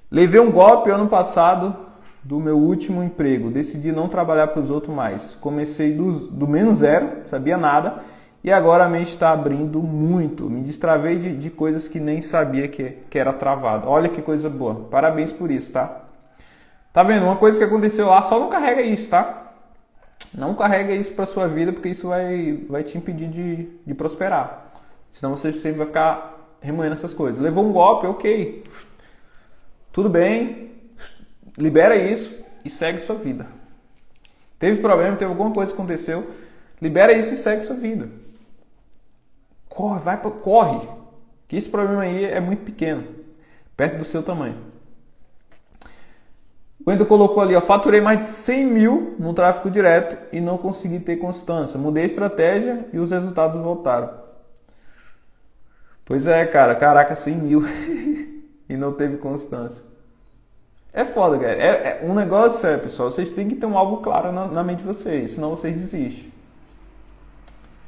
[0.10, 1.76] Levei um golpe ano passado
[2.24, 3.52] do meu último emprego.
[3.52, 5.36] Decidi não trabalhar para os outros mais.
[5.36, 8.02] Comecei do, do menos zero, sabia nada
[8.46, 10.48] e agora a mente está abrindo muito.
[10.48, 13.90] Me destravei de, de coisas que nem sabia que, que era travado.
[13.90, 14.82] Olha que coisa boa.
[14.82, 16.04] Parabéns por isso, tá?
[16.94, 17.26] Tá vendo?
[17.26, 19.52] Uma coisa que aconteceu lá, só não carrega isso, tá?
[20.32, 24.72] Não carrega isso para sua vida, porque isso vai, vai te impedir de, de prosperar.
[25.10, 27.42] Senão você sempre vai ficar remoendo essas coisas.
[27.42, 28.64] Levou um golpe, ok.
[29.92, 30.72] Tudo bem.
[31.58, 32.32] Libera isso
[32.64, 33.48] e segue sua vida.
[34.60, 36.30] Teve problema, teve alguma coisa que aconteceu.
[36.80, 38.24] Libera isso e segue sua vida.
[39.76, 40.88] Corre, vai, corre.
[41.50, 43.04] Que esse problema aí é muito pequeno,
[43.76, 44.56] perto do seu tamanho.
[46.80, 50.58] O Wendel colocou ali, ó, faturei mais de 100 mil no tráfego direto e não
[50.58, 51.78] consegui ter constância.
[51.78, 54.10] Mudei a estratégia e os resultados voltaram.
[56.06, 57.64] Pois é, cara, caraca, 100 mil
[58.70, 59.84] e não teve constância.
[60.94, 61.52] É foda, cara.
[61.52, 64.64] É, é, um negócio é, pessoal, vocês têm que ter um alvo claro na, na
[64.64, 66.35] mente de vocês, senão vocês desistem.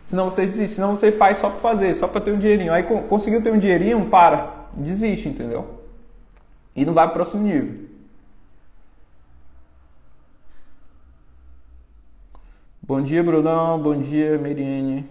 [0.07, 0.75] Senão você desiste.
[0.75, 2.73] Senão você faz só para fazer, só para ter um dinheirinho.
[2.73, 4.69] Aí conseguiu ter um dinheirinho, para.
[4.73, 5.81] Desiste, entendeu?
[6.75, 7.87] E não vai para o próximo nível.
[12.81, 13.79] Bom dia, Brunão.
[13.81, 15.09] Bom dia, Meriene.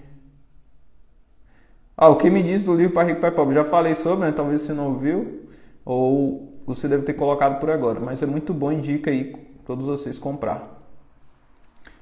[1.95, 3.55] Ah, o que me diz do livro para Rico Pai Pobre?
[3.55, 4.33] Já falei sobre, né?
[4.33, 5.51] Talvez você não ouviu.
[5.85, 8.01] Ou você deve ter colocado por agora.
[8.01, 9.35] Mas é muito bom, indica aí
[9.67, 10.75] todos vocês comprar.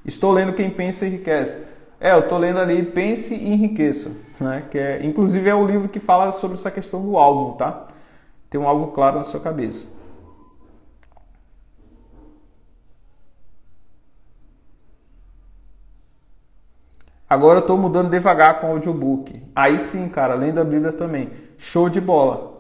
[0.05, 1.74] Estou lendo Quem Pensa Enriquece.
[2.05, 4.69] É, eu estou lendo ali Pense e Enriqueça, né?
[4.71, 7.89] que é, inclusive é o livro que fala sobre essa questão do alvo, tá?
[8.51, 9.87] Tem um alvo claro na sua cabeça.
[17.27, 19.43] Agora eu estou mudando devagar com audiobook.
[19.57, 21.31] Aí sim, cara, lendo a Bíblia também.
[21.57, 22.53] Show de bola.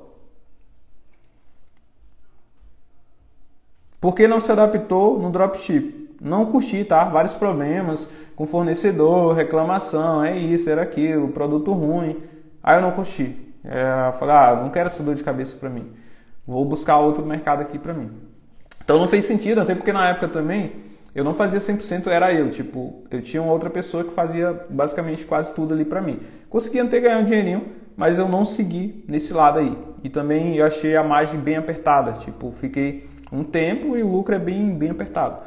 [4.00, 6.03] Por que não se adaptou no dropship?
[6.24, 7.04] Não curti, tá?
[7.04, 12.16] Vários problemas com fornecedor, reclamação, é isso, era aquilo, produto ruim.
[12.62, 13.54] Aí eu não curti.
[13.62, 15.92] É, falei, ah, não quero essa dor de cabeça para mim.
[16.46, 18.10] Vou buscar outro mercado aqui para mim.
[18.82, 20.72] Então não fez sentido, até porque na época também
[21.14, 22.50] Eu não fazia 100%, era eu.
[22.50, 26.18] Tipo, eu tinha uma outra pessoa que fazia basicamente quase tudo ali para mim.
[26.50, 27.66] Conseguia até ganhar um dinheirinho,
[27.96, 29.78] mas eu não segui nesse lado aí.
[30.02, 32.12] E também eu achei a margem bem apertada.
[32.14, 35.42] Tipo, fiquei um tempo e o lucro é bem, bem apertado.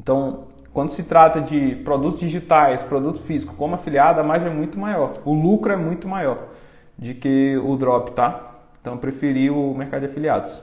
[0.00, 4.78] Então, quando se trata de produtos digitais, produto físico como afiliado, a margem é muito
[4.78, 5.12] maior.
[5.26, 6.48] O lucro é muito maior
[6.98, 8.54] de que o drop, tá?
[8.80, 10.62] Então, eu preferi o mercado de afiliados.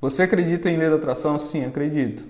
[0.00, 1.38] Você acredita em lei da atração?
[1.38, 2.26] Sim, acredito.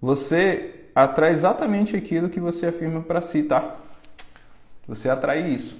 [0.00, 3.76] Você atrai exatamente aquilo que você afirma para si, tá?
[4.86, 5.78] Você atrai isso.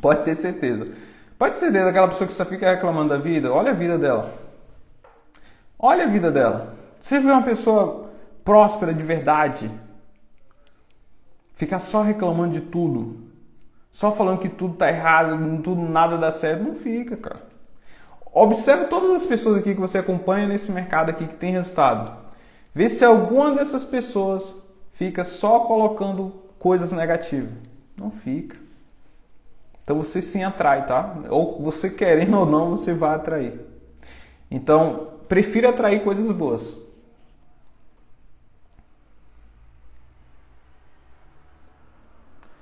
[0.00, 0.88] Pode ter certeza.
[1.38, 3.52] Pode ser daquela pessoa que só fica reclamando da vida.
[3.52, 4.32] Olha a vida dela.
[5.78, 6.74] Olha a vida dela.
[6.98, 8.10] Você vê uma pessoa
[8.42, 9.70] próspera de verdade,
[11.54, 13.26] ficar só reclamando de tudo,
[13.90, 17.42] só falando que tudo tá errado, tudo nada dá certo, não fica, cara.
[18.32, 22.12] Observe todas as pessoas aqui que você acompanha nesse mercado aqui que tem resultado.
[22.74, 24.54] Vê se alguma dessas pessoas
[24.92, 27.52] fica só colocando coisas negativas.
[27.96, 28.65] Não fica.
[29.86, 31.14] Então você sim atrai, tá?
[31.30, 33.60] Ou você querendo ou não, você vai atrair.
[34.50, 36.76] Então, prefira atrair coisas boas.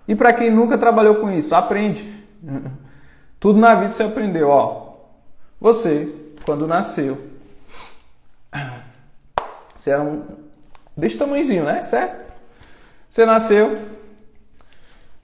[0.06, 2.22] E para quem nunca trabalhou com isso, aprende.
[3.40, 4.96] Tudo na vida você aprendeu, ó.
[5.58, 6.14] Você,
[6.44, 7.26] quando nasceu,
[9.74, 10.26] você era um
[10.94, 11.84] desse tamanhozinho, né?
[11.84, 12.34] Certo?
[13.08, 13.80] Você nasceu,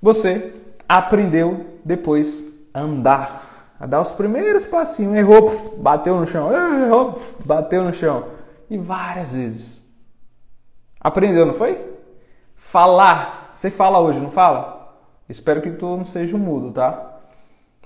[0.01, 0.55] você
[0.88, 7.93] aprendeu depois andar, a dar os primeiros passinhos, errou, bateu no chão, errou, bateu no
[7.93, 8.28] chão.
[8.68, 9.83] E várias vezes.
[11.01, 11.83] Aprendeu, não foi?
[12.55, 13.49] Falar.
[13.53, 14.97] Você fala hoje, não fala?
[15.28, 17.18] Espero que tu não seja um mudo, tá?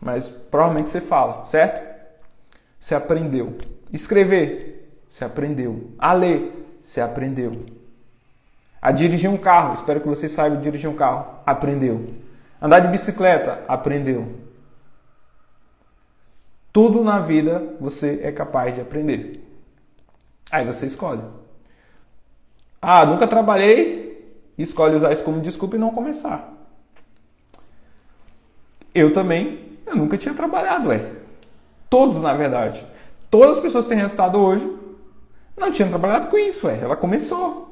[0.01, 1.83] Mas provavelmente você fala, certo?
[2.79, 3.57] Você aprendeu.
[3.93, 5.93] Escrever, você aprendeu.
[5.99, 7.53] A ler, você aprendeu.
[8.83, 12.05] A dirigir um carro, espero que você saiba dirigir um carro, aprendeu.
[12.65, 14.41] Andar de bicicleta, aprendeu.
[16.73, 19.33] Tudo na vida você é capaz de aprender.
[20.51, 21.21] Aí você escolhe.
[22.81, 26.55] Ah, nunca trabalhei, escolhe usar isso como desculpa e não começar.
[28.95, 31.13] Eu também, eu nunca tinha trabalhado, ué.
[31.91, 32.87] Todos, na verdade.
[33.31, 34.67] Todas as pessoas que têm resultado hoje
[35.55, 36.79] não tinham trabalhado com isso, ué.
[36.81, 37.64] Ela começou.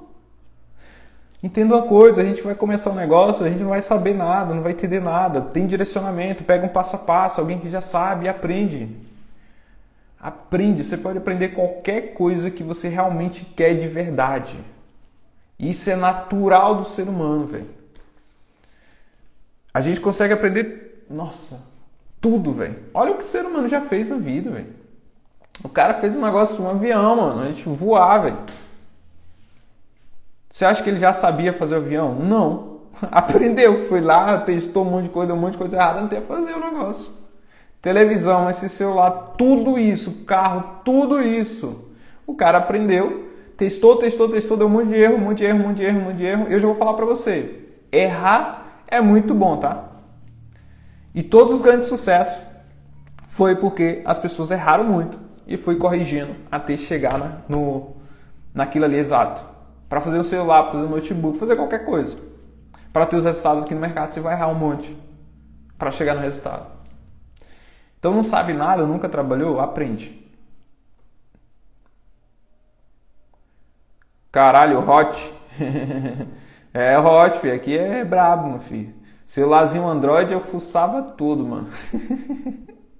[1.43, 4.55] Entenda uma coisa, a gente vai começar um negócio, a gente não vai saber nada,
[4.55, 5.40] não vai entender nada.
[5.40, 8.88] Tem direcionamento, pega um passo a passo, alguém que já sabe e aprende.
[10.20, 14.57] Aprende, você pode aprender qualquer coisa que você realmente quer de verdade.
[15.59, 17.70] Isso é natural do ser humano, velho.
[19.74, 21.61] A gente consegue aprender, nossa,
[22.20, 22.78] tudo, velho.
[22.95, 24.72] Olha o que o ser humano já fez na vida, velho.
[25.62, 28.38] O cara fez um negócio de um avião, mano, a gente voar, velho.
[30.53, 32.14] Você acha que ele já sabia fazer avião?
[32.14, 32.82] Não.
[33.11, 36.53] Aprendeu, foi lá, testou um monte de coisa, um monte de coisa errada, que fazer
[36.53, 37.11] o negócio.
[37.80, 41.88] Televisão, esse celular, tudo isso, carro, tudo isso.
[42.26, 45.59] O cara aprendeu, testou, testou, testou, deu um monte de erro, um monte de erro,
[45.59, 46.46] um monte de erro, um monte de erro.
[46.50, 47.64] Eu já vou falar para você.
[47.90, 49.84] Errar é muito bom, tá?
[51.14, 52.42] E todos os grandes sucessos
[53.26, 57.96] foi porque as pessoas erraram muito e foi corrigindo até chegar na, no,
[58.55, 59.51] naquilo ali exato
[59.93, 62.16] para fazer o celular, para fazer o notebook, fazer qualquer coisa.
[62.95, 64.97] Para ter os resultados aqui no mercado, você vai errar um monte
[65.76, 66.66] para chegar no resultado.
[67.99, 70.18] Então não sabe nada, nunca trabalhou, aprende.
[74.30, 75.34] Caralho, hot.
[76.72, 77.55] é hot, filho.
[77.55, 78.95] Aqui é brabo, meu filho.
[79.26, 81.68] Celularzinho Android eu fuçava tudo, mano.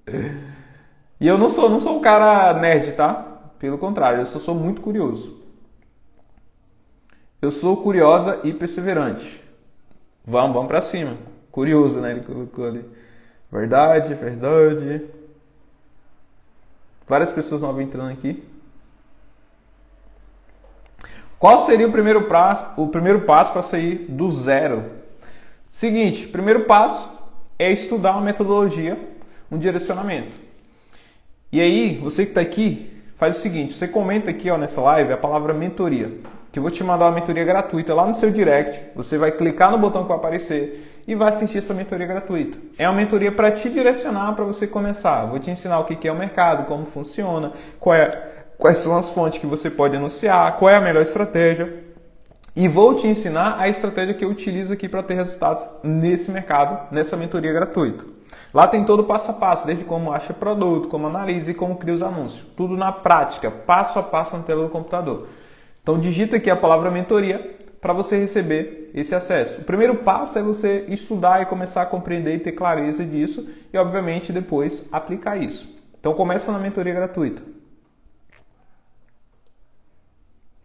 [1.19, 3.15] e eu não sou, não sou um cara nerd, tá?
[3.59, 5.41] Pelo contrário, eu só sou muito curioso.
[7.43, 9.43] Eu sou curiosa e perseverante.
[10.25, 11.19] Vamos, vamos para cima.
[11.51, 12.13] Curioso, né?
[12.13, 12.89] Ele colocou ali.
[13.51, 15.05] Verdade, verdade.
[17.05, 18.45] Várias pessoas novas entrando aqui.
[21.37, 24.93] Qual seria o primeiro passo, o primeiro passo para sair do zero?
[25.69, 27.11] Seguinte, primeiro passo
[27.59, 28.97] é estudar uma metodologia,
[29.51, 30.41] um direcionamento.
[31.51, 35.13] E aí, você que está aqui, faz o seguinte: você comenta aqui ó, nessa live
[35.13, 36.11] a palavra mentoria
[36.53, 38.85] que eu vou te mandar uma mentoria gratuita lá no seu direct.
[38.95, 42.59] Você vai clicar no botão que vai aparecer e vai assistir essa mentoria gratuita.
[42.79, 45.25] É uma mentoria para te direcionar para você começar.
[45.25, 47.53] vou te ensinar o que é o mercado, como funciona,
[47.87, 48.19] é,
[48.59, 51.92] quais são as fontes que você pode anunciar, qual é a melhor estratégia.
[52.55, 56.93] E vou te ensinar a estratégia que eu utilizo aqui para ter resultados nesse mercado,
[56.93, 58.05] nessa mentoria gratuita.
[58.53, 61.77] Lá tem todo o passo a passo, desde como acha produto, como analisa e como
[61.77, 62.45] cria os anúncios.
[62.55, 65.29] Tudo na prática, passo a passo na tela do computador.
[65.83, 69.63] Então digita aqui a palavra mentoria para você receber esse acesso.
[69.63, 73.79] O primeiro passo é você estudar e começar a compreender e ter clareza disso e
[73.79, 75.75] obviamente depois aplicar isso.
[75.99, 77.43] Então começa na mentoria gratuita.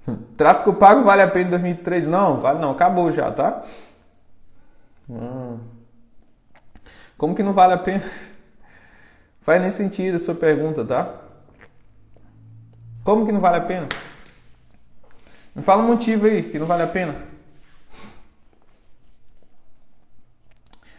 [0.38, 2.08] Tráfego pago vale a pena em 2003?
[2.08, 3.64] Não, vale não, acabou já, tá?
[5.10, 5.60] Hum.
[7.18, 8.04] Como que não vale a pena?
[9.42, 11.22] Faz nem sentido a sua pergunta, tá?
[13.04, 13.88] Como que não vale a pena?
[15.56, 17.16] Me fala um motivo aí que não vale a pena.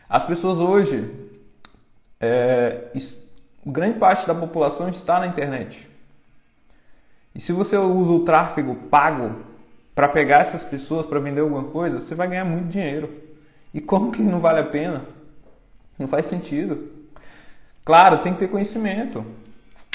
[0.08, 1.30] As pessoas hoje,
[2.18, 2.90] é,
[3.64, 5.87] grande parte da população está na internet.
[7.38, 9.36] E se você usa o tráfego pago
[9.94, 13.08] para pegar essas pessoas para vender alguma coisa, você vai ganhar muito dinheiro.
[13.72, 15.04] E como que não vale a pena?
[15.96, 16.88] Não faz sentido.
[17.84, 19.24] Claro, tem que ter conhecimento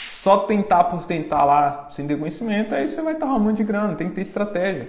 [0.01, 3.93] só tentar por tentar lá sem ter conhecimento, aí você vai estar arrumando de grana,
[3.93, 4.87] tem que ter estratégia.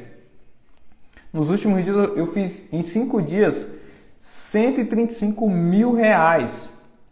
[1.32, 3.66] Nos últimos dias eu fiz em 5 dias
[4.20, 6.68] 135 mil reais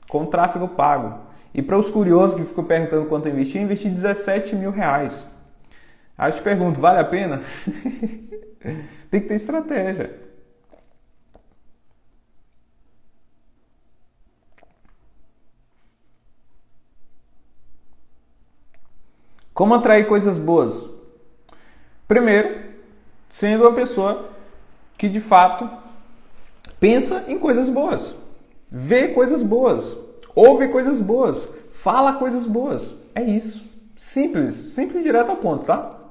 [0.09, 1.19] com tráfego pago.
[1.53, 5.32] E para os curiosos que ficam perguntando quanto eu investi, eu investi 17 mil reais.
[6.17, 7.41] Aí eu te pergunto, vale a pena?
[9.11, 10.21] tem que ter estratégia.
[19.55, 20.89] Como atrair coisas boas?
[22.09, 22.73] Primeiro,
[23.29, 24.31] sendo uma pessoa
[24.99, 25.69] que de fato
[26.81, 28.15] pensa em coisas boas,
[28.71, 29.97] vê coisas boas,
[30.35, 32.95] ouve coisas boas, fala coisas boas.
[33.15, 33.71] É isso.
[33.95, 36.02] Simples, simples e direto ao ponto, tá?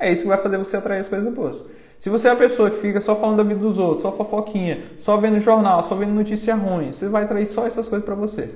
[0.00, 1.62] É isso que vai fazer você atrair as coisas boas.
[1.98, 4.82] Se você é a pessoa que fica só falando da vida dos outros, só fofoquinha,
[4.96, 8.54] só vendo jornal, só vendo notícia ruim, você vai atrair só essas coisas para você.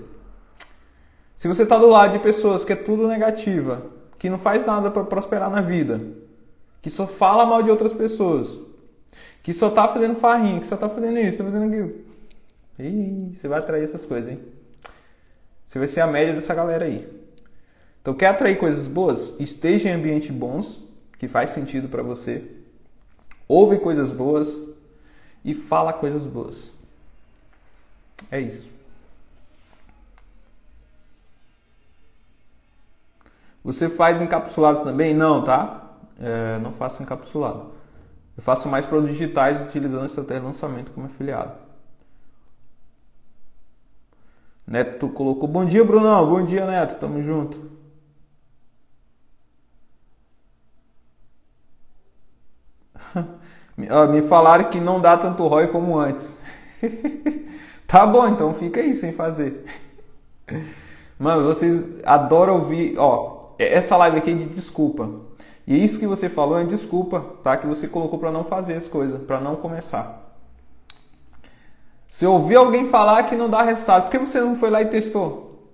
[1.36, 3.82] Se você está do lado de pessoas que é tudo negativa,
[4.18, 6.00] que não faz nada para prosperar na vida,
[6.80, 8.58] que só fala mal de outras pessoas,
[9.42, 11.92] que só tá fazendo farrinha, que só tá fazendo isso, tá fazendo aquilo.
[12.78, 14.40] Ih, você vai atrair essas coisas, hein?
[15.66, 17.06] Você vai ser a média dessa galera aí.
[18.00, 19.34] Então, quer atrair coisas boas?
[19.38, 20.83] Esteja em ambientes bons,
[21.24, 22.44] que faz sentido para você.
[23.48, 24.60] Ouve coisas boas
[25.42, 26.70] e fala coisas boas.
[28.30, 28.68] É isso.
[33.62, 35.14] Você faz encapsulados também?
[35.14, 35.96] Não, tá?
[36.20, 37.72] É, não faço encapsulado.
[38.36, 41.54] Eu faço mais produtos digitais utilizando estratégia de lançamento como afiliado.
[44.66, 46.28] Neto colocou: Bom dia, Brunão.
[46.28, 46.98] Bom dia, Neto.
[46.98, 47.73] Tamo junto.
[53.76, 56.38] Me falaram que não dá tanto ROI como antes.
[57.86, 59.64] tá bom, então fica aí sem fazer.
[61.18, 62.96] Mano, vocês adoram ouvir.
[62.98, 65.10] Ó, é, essa live aqui é de desculpa.
[65.66, 67.56] E isso que você falou é desculpa, tá?
[67.56, 70.22] Que você colocou para não fazer as coisas, para não começar.
[72.06, 74.86] Se ouvir alguém falar que não dá resultado, por que você não foi lá e
[74.86, 75.68] testou?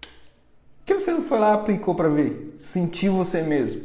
[0.00, 2.54] Por que você não foi lá e aplicou para ver?
[2.58, 3.82] Sentiu você mesmo.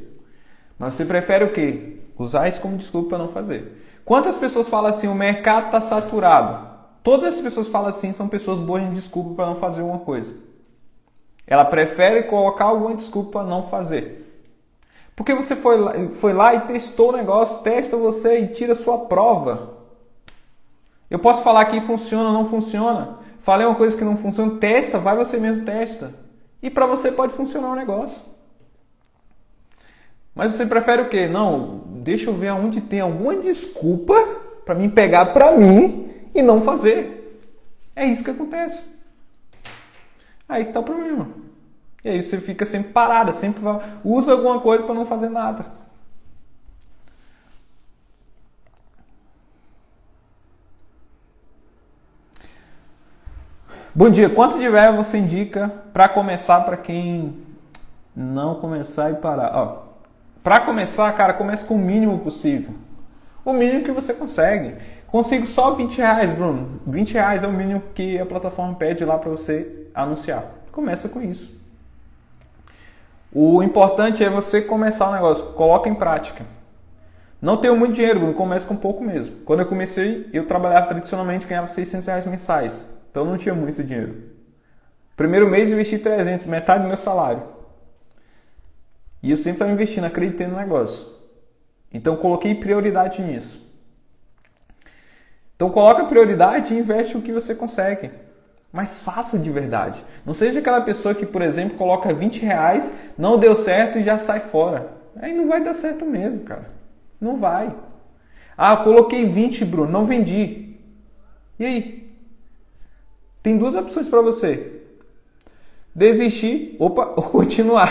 [0.77, 2.04] Mas você prefere o quê?
[2.17, 3.83] Usar isso como desculpa para não fazer.
[4.05, 6.75] Quantas pessoas falam assim, o mercado está saturado?
[7.03, 10.35] Todas as pessoas falam assim, são pessoas boas em desculpa para não fazer uma coisa.
[11.47, 14.23] Ela prefere colocar alguma desculpa para não fazer.
[15.15, 18.97] Porque você foi lá, foi lá e testou o negócio, testa você e tira sua
[19.05, 19.75] prova.
[21.09, 23.19] Eu posso falar que funciona ou não funciona.
[23.39, 26.13] Falei uma coisa que não funciona, testa, vai você mesmo testa.
[26.61, 28.21] E para você pode funcionar o negócio.
[30.35, 31.27] Mas você prefere o quê?
[31.27, 34.13] Não, deixa eu ver aonde tem alguma desculpa
[34.65, 37.41] para me pegar para mim e não fazer.
[37.95, 38.93] É isso que acontece.
[40.47, 41.29] Aí que tá o problema.
[42.03, 43.63] E aí você fica sempre parada, sempre
[44.03, 45.65] usa alguma coisa para não fazer nada.
[53.95, 57.41] Bom dia, quanto de verba você indica para começar para quem
[58.13, 59.84] não começar e parar?
[60.45, 62.75] Para começar, cara, comece com o mínimo possível.
[63.43, 64.75] O mínimo que você consegue.
[65.07, 66.81] Consigo só 20 reais, Bruno.
[66.85, 70.45] 20 reais é o mínimo que a plataforma pede lá para você anunciar.
[70.71, 71.51] Começa com isso.
[73.33, 76.45] O importante é você começar o negócio, coloca em prática.
[77.41, 79.37] Não tenho muito dinheiro, Bruno, começa com pouco mesmo.
[79.37, 82.87] Quando eu comecei, eu trabalhava tradicionalmente, ganhava 600 reais mensais.
[83.09, 84.15] Então não tinha muito dinheiro.
[85.17, 87.54] Primeiro mês investi 300, metade do meu salário.
[89.25, 91.07] E eu sempre estava investindo, acreditando no negócio.
[91.91, 93.59] Então coloquei prioridade nisso.
[95.55, 98.11] Então coloca prioridade e investe o que você consegue.
[98.71, 100.05] Mas faça de verdade.
[100.23, 104.19] Não seja aquela pessoa que, por exemplo, coloca 20 reais, não deu certo e já
[104.19, 104.91] sai fora.
[105.15, 106.67] Aí não vai dar certo mesmo, cara.
[107.19, 107.75] Não vai.
[108.55, 110.75] Ah, coloquei 20, Bruno, não vendi.
[111.57, 112.15] E aí?
[113.41, 114.83] Tem duas opções para você.
[115.95, 117.89] Desistir, opa, ou continuar.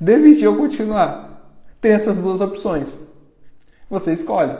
[0.00, 1.50] Desistir ou continuar.
[1.80, 2.98] Tem essas duas opções.
[3.88, 4.56] Você escolhe.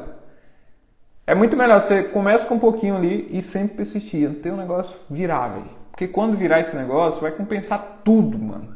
[1.27, 4.28] É muito melhor você começa com um pouquinho ali e sempre persistir.
[4.28, 5.70] Não tem um negócio virar, velho.
[5.90, 8.74] Porque quando virar esse negócio, vai compensar tudo, mano.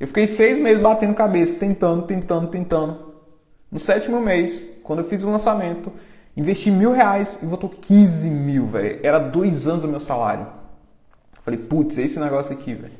[0.00, 3.14] Eu fiquei seis meses batendo cabeça, tentando, tentando, tentando.
[3.70, 5.92] No sétimo mês, quando eu fiz o lançamento,
[6.36, 8.98] investi mil reais e voltou 15 mil, velho.
[9.02, 10.46] Era dois anos do meu salário.
[11.42, 12.94] Falei, putz, é esse negócio aqui, velho.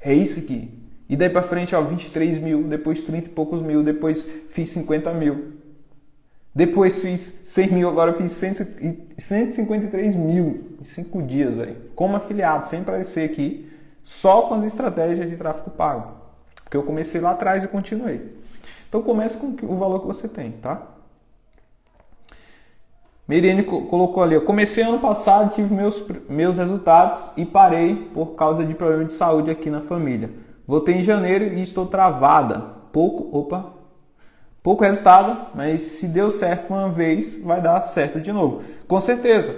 [0.00, 0.81] É isso aqui.
[1.12, 5.12] E daí pra frente, ó, 23 mil, depois 30 e poucos mil, depois fiz 50
[5.12, 5.52] mil.
[6.54, 11.76] Depois fiz 100 mil, agora fiz 153 mil em 5 dias, velho.
[11.94, 13.70] Como afiliado, sem aparecer aqui,
[14.02, 16.14] só com as estratégias de tráfego pago.
[16.64, 18.34] Porque eu comecei lá atrás e continuei.
[18.88, 20.80] Então comece com o valor que você tem, tá?
[23.28, 28.64] Miriane colocou ali, eu comecei ano passado, tive meus, meus resultados e parei por causa
[28.64, 30.30] de problema de saúde aqui na família.
[30.66, 32.58] Voltei em janeiro e estou travada.
[32.92, 33.72] Pouco, opa,
[34.62, 38.62] pouco resultado, mas se deu certo uma vez, vai dar certo de novo.
[38.86, 39.54] Com certeza.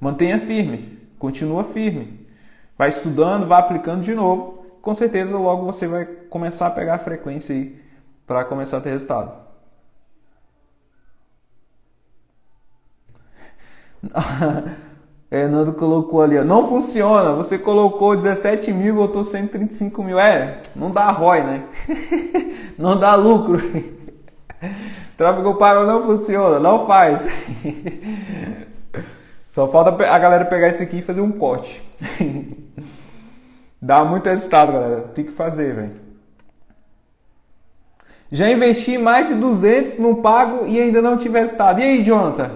[0.00, 2.26] Mantenha firme, continua firme.
[2.76, 4.64] Vai estudando, vai aplicando de novo.
[4.80, 7.78] Com certeza logo você vai começar a pegar a frequência aí
[8.26, 9.36] para começar a ter resultado.
[15.30, 17.32] É, Nando colocou ali, ó, não funciona.
[17.32, 20.18] Você colocou 17 mil e botou 135 mil.
[20.18, 21.62] É, não dá ROI, né?
[22.76, 23.60] não dá lucro.
[25.16, 27.22] Tráfego pago não funciona, não faz.
[29.46, 31.82] Só falta a galera pegar isso aqui e fazer um corte.
[33.80, 35.02] Dá muito resultado, galera.
[35.14, 36.10] Tem que fazer, velho.
[38.32, 41.80] Já investi mais de 200 no pago e ainda não tive resultado.
[41.80, 42.50] E aí, Jonathan?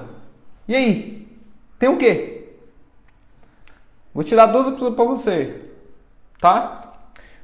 [0.69, 1.29] E aí?
[1.79, 2.34] Tem o quê?
[4.15, 5.61] Vou te dar duas opções para você.
[6.41, 6.81] Tá?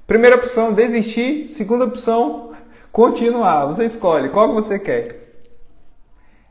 [0.06, 1.48] Primeira opção, desistir.
[1.48, 2.52] Segunda opção,
[2.92, 3.66] continuar.
[3.66, 5.42] Você escolhe qual que você quer.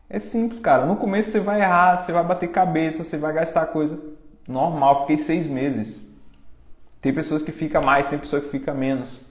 [0.09, 0.85] É simples, cara.
[0.85, 3.97] No começo você vai errar, você vai bater cabeça, você vai gastar coisa.
[4.45, 6.01] Normal, fiquei seis meses.
[6.99, 9.21] Tem pessoas que fica mais, tem pessoas que fica menos.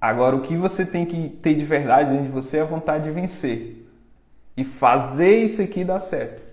[0.00, 3.04] Agora, o que você tem que ter de verdade dentro de você é a vontade
[3.04, 3.86] de vencer.
[4.56, 6.51] E fazer isso aqui dar certo.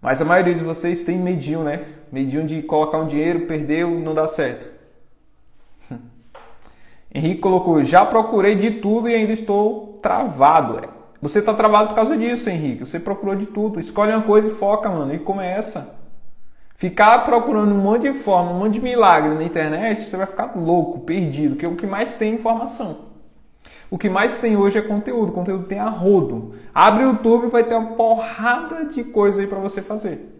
[0.00, 1.84] Mas a maioria de vocês tem medinho, né?
[2.10, 4.70] Medinho de colocar um dinheiro, perdeu, não dá certo.
[7.12, 10.80] Henrique colocou: já procurei de tudo e ainda estou travado.
[11.20, 12.86] Você está travado por causa disso, Henrique.
[12.86, 13.80] Você procurou de tudo.
[13.80, 15.12] Escolhe uma coisa e foca, mano.
[15.12, 15.96] E começa.
[16.76, 20.56] Ficar procurando um monte de forma, um monte de milagre na internet, você vai ficar
[20.56, 21.56] louco, perdido.
[21.56, 23.07] Porque o que mais tem é informação.
[23.90, 25.32] O que mais tem hoje é conteúdo.
[25.32, 26.54] Conteúdo tem a rodo.
[26.74, 30.34] Abre o YouTube e vai ter uma porrada de coisa aí para você fazer.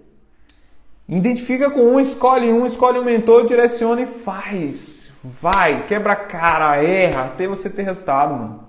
[1.08, 5.10] Identifica com um, escolhe um, escolhe um mentor, direciona e faz.
[5.24, 8.64] Vai, quebra cara, erra, até você ter resultado, mano.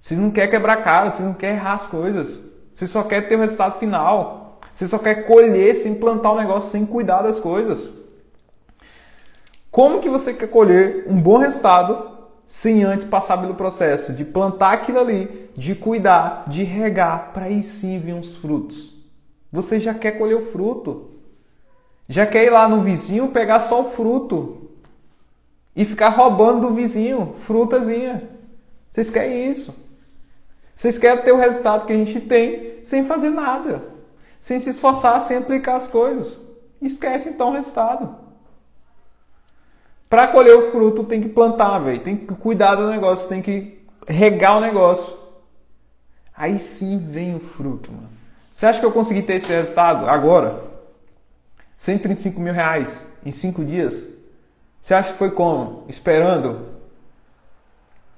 [0.00, 2.40] Vocês não querem quebrar cara, vocês não querem errar as coisas.
[2.74, 4.58] Vocês só querem ter o resultado final.
[4.72, 7.90] Você só quer colher sem plantar o negócio, sem cuidar das coisas.
[9.70, 12.11] Como que você quer colher um bom resultado
[12.52, 17.62] sem antes passar pelo processo de plantar aquilo ali, de cuidar, de regar, para aí
[17.62, 18.92] sim vir uns frutos?
[19.50, 21.12] Você já quer colher o fruto.
[22.06, 24.68] Já quer ir lá no vizinho pegar só o fruto
[25.74, 28.28] e ficar roubando do vizinho frutazinha.
[28.90, 29.74] Vocês querem isso?
[30.74, 33.82] Vocês querem ter o resultado que a gente tem sem fazer nada,
[34.38, 36.38] sem se esforçar, sem aplicar as coisas.
[36.82, 38.14] Esquece então o resultado.
[40.12, 41.98] Para colher o fruto tem que plantar, velho.
[41.98, 45.16] Tem que cuidar do negócio, tem que regar o negócio.
[46.36, 48.10] Aí sim vem o fruto, mano.
[48.52, 50.64] Você acha que eu consegui ter esse resultado agora?
[51.78, 54.06] 135 mil reais em 5 dias?
[54.82, 55.86] Você acha que foi como?
[55.88, 56.60] Esperando?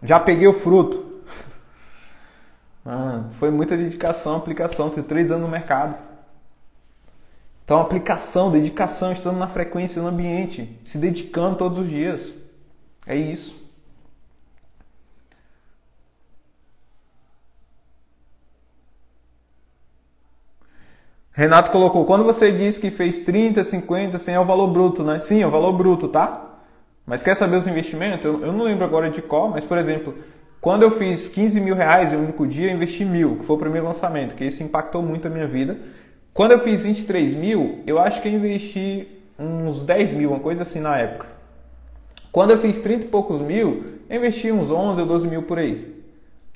[0.02, 1.22] Já peguei o fruto.
[2.84, 4.90] Ah, foi muita dedicação, aplicação.
[4.90, 5.96] Tenho três anos no mercado.
[7.64, 12.34] Então, aplicação, dedicação, estando na frequência, no ambiente, se dedicando todos os dias.
[13.06, 13.64] É isso.
[21.32, 25.18] Renato colocou, quando você diz que fez 30, 50, 100 é o valor bruto, né?
[25.18, 26.60] Sim, é o valor bruto, tá?
[27.04, 28.24] Mas quer saber os investimentos?
[28.24, 30.14] Eu, eu não lembro agora de qual, mas por exemplo,
[30.60, 33.56] quando eu fiz 15 mil reais em um único dia, eu investi mil, que foi
[33.56, 35.76] o primeiro lançamento, que isso impactou muito a minha vida.
[36.34, 39.06] Quando eu fiz 23 mil, eu acho que eu investi
[39.38, 41.28] uns 10 mil, uma coisa assim na época.
[42.32, 45.60] Quando eu fiz 30 e poucos mil, eu investi uns 11 ou 12 mil por
[45.60, 45.94] aí.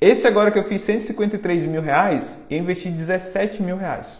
[0.01, 4.19] Esse agora que eu fiz 153 mil reais, eu investi 17 mil reais.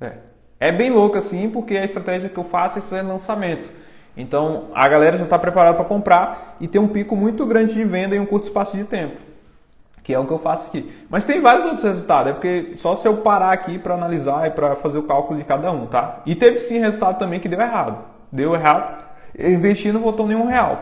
[0.00, 0.12] É.
[0.58, 3.70] é bem louco assim, porque a estratégia que eu faço é estratégia de lançamento.
[4.16, 7.84] Então a galera já está preparada para comprar e tem um pico muito grande de
[7.84, 9.20] venda em um curto espaço de tempo,
[10.10, 10.90] que é o que eu faço aqui.
[11.08, 14.50] Mas tem vários outros resultados, é porque só se eu parar aqui para analisar e
[14.50, 16.20] para fazer o cálculo de cada um, tá?
[16.26, 18.04] E teve sim resultado também que deu errado.
[18.32, 19.04] Deu errado,
[19.36, 20.80] eu investi não voltou nenhum real.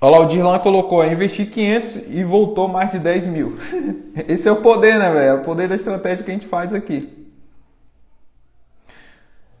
[0.00, 3.58] Olha lá, o Dirlan colocou, investi 500 e voltou mais de 10 mil.
[4.26, 5.28] Esse é o poder, né, velho?
[5.28, 7.28] É o poder da estratégia que a gente faz aqui.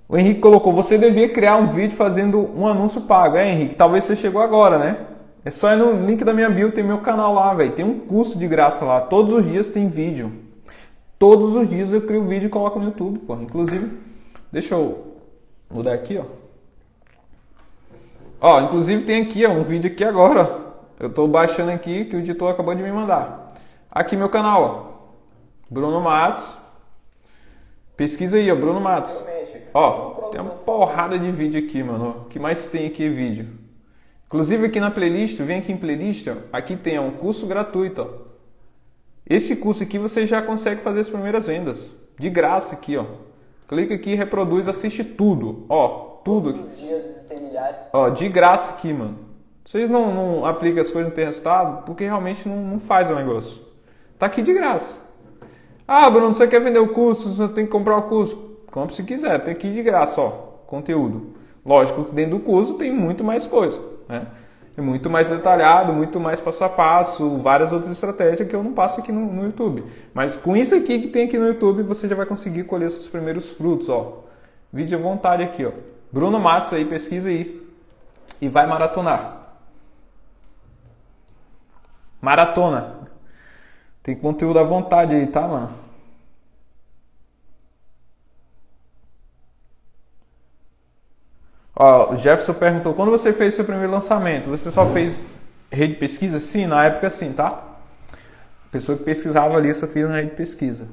[0.08, 3.36] O Henrique colocou: você devia criar um vídeo fazendo um anúncio pago.
[3.36, 5.11] É, Henrique, talvez você chegou agora, né?
[5.44, 7.72] É só ir no link da minha bio, tem meu canal lá, velho.
[7.72, 9.00] Tem um curso de graça lá.
[9.00, 10.32] Todos os dias tem vídeo.
[11.18, 13.34] Todos os dias eu crio vídeo e coloco no YouTube, pô.
[13.34, 13.90] Inclusive,
[14.50, 15.16] deixa eu
[15.70, 16.24] mudar aqui, ó.
[18.40, 20.72] Ó, inclusive tem aqui, ó, um vídeo aqui agora, ó.
[20.98, 23.48] Eu tô baixando aqui que o editor acabou de me mandar.
[23.90, 24.92] Aqui meu canal, ó.
[25.70, 26.56] Bruno Matos.
[27.96, 29.20] Pesquisa aí, ó, Bruno Matos.
[29.74, 32.22] Ó, tem uma porrada de vídeo aqui, mano.
[32.22, 33.61] O que mais tem aqui é vídeo.
[34.32, 38.32] Inclusive aqui na playlist, vem aqui em playlist, ó, aqui tem um curso gratuito, ó.
[39.28, 41.90] Esse curso aqui você já consegue fazer as primeiras vendas.
[42.18, 43.04] De graça aqui, ó.
[43.68, 45.66] Clica aqui, reproduz, assiste tudo.
[45.68, 46.54] Ó, tudo.
[46.54, 47.76] Todos os dias tem milhares.
[47.92, 49.18] Ó, de graça aqui, mano.
[49.66, 53.14] Vocês não, não aplicam as coisas não tem resultado porque realmente não, não faz o
[53.14, 53.60] negócio.
[54.18, 54.98] Tá aqui de graça.
[55.86, 57.34] Ah, Bruno, você quer vender o curso?
[57.34, 58.36] Você tem que comprar o curso.
[58.70, 60.30] Compre se quiser, tem aqui de graça, ó,
[60.66, 61.34] conteúdo.
[61.64, 63.78] Lógico que dentro do curso tem muito mais coisa,
[64.12, 64.26] né?
[64.76, 68.72] É muito mais detalhado, muito mais passo a passo, várias outras estratégias que eu não
[68.72, 69.84] passo aqui no, no, YouTube.
[70.14, 73.08] Mas com isso aqui que tem aqui no YouTube, você já vai conseguir colher seus
[73.08, 74.24] primeiros frutos, ó.
[74.72, 75.72] Vídeo à vontade aqui, ó.
[76.10, 77.60] Bruno Matos aí, pesquisa aí.
[78.40, 79.42] E vai maratonar.
[82.20, 82.94] Maratona.
[84.02, 85.81] Tem conteúdo à vontade aí, tá, mano?
[91.74, 95.34] Ó, o Jefferson perguntou: quando você fez seu primeiro lançamento, você só fez
[95.70, 96.38] rede de pesquisa?
[96.38, 97.62] Sim, na época sim, tá?
[98.66, 100.86] A pessoa que pesquisava ali só fez na rede de pesquisa.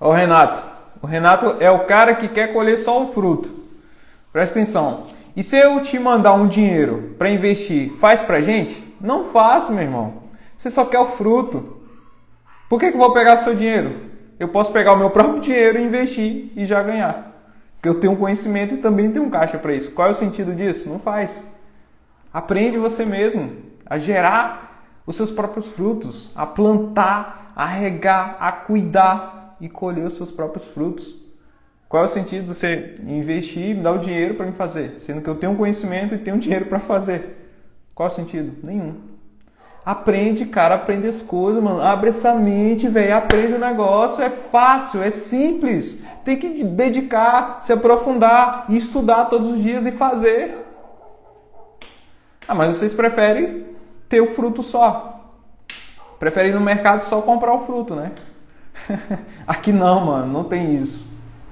[0.00, 0.72] Ó, o Renato.
[1.00, 3.62] O Renato é o cara que quer colher só o fruto.
[4.32, 5.08] Presta atenção.
[5.36, 8.96] E se eu te mandar um dinheiro para investir, faz pra gente?
[9.00, 10.22] Não faço, meu irmão.
[10.56, 11.81] Você só quer o fruto.
[12.72, 14.00] Por que, que eu vou pegar seu dinheiro?
[14.40, 17.30] Eu posso pegar o meu próprio dinheiro e investir e já ganhar.
[17.74, 19.90] Porque eu tenho conhecimento e também tenho caixa para isso.
[19.90, 20.88] Qual é o sentido disso?
[20.88, 21.44] Não faz.
[22.32, 23.52] Aprende você mesmo
[23.84, 30.14] a gerar os seus próprios frutos, a plantar, a regar, a cuidar e colher os
[30.14, 31.14] seus próprios frutos.
[31.90, 34.98] Qual é o sentido de você investir e me dar o dinheiro para me fazer,
[34.98, 37.52] sendo que eu tenho conhecimento e tenho dinheiro para fazer?
[37.94, 38.66] Qual é o sentido?
[38.66, 39.11] Nenhum.
[39.84, 41.80] Aprende, cara, aprende as coisas, mano.
[41.80, 43.16] Abre essa mente, velho.
[43.16, 44.22] Aprende o negócio.
[44.22, 46.00] É fácil, é simples.
[46.24, 50.56] Tem que dedicar, se aprofundar, estudar todos os dias e fazer.
[52.46, 53.66] Ah, mas vocês preferem
[54.08, 55.20] ter o fruto só.
[56.18, 58.12] Preferem ir no mercado só comprar o fruto, né?
[59.44, 61.04] Aqui não, mano, não tem isso.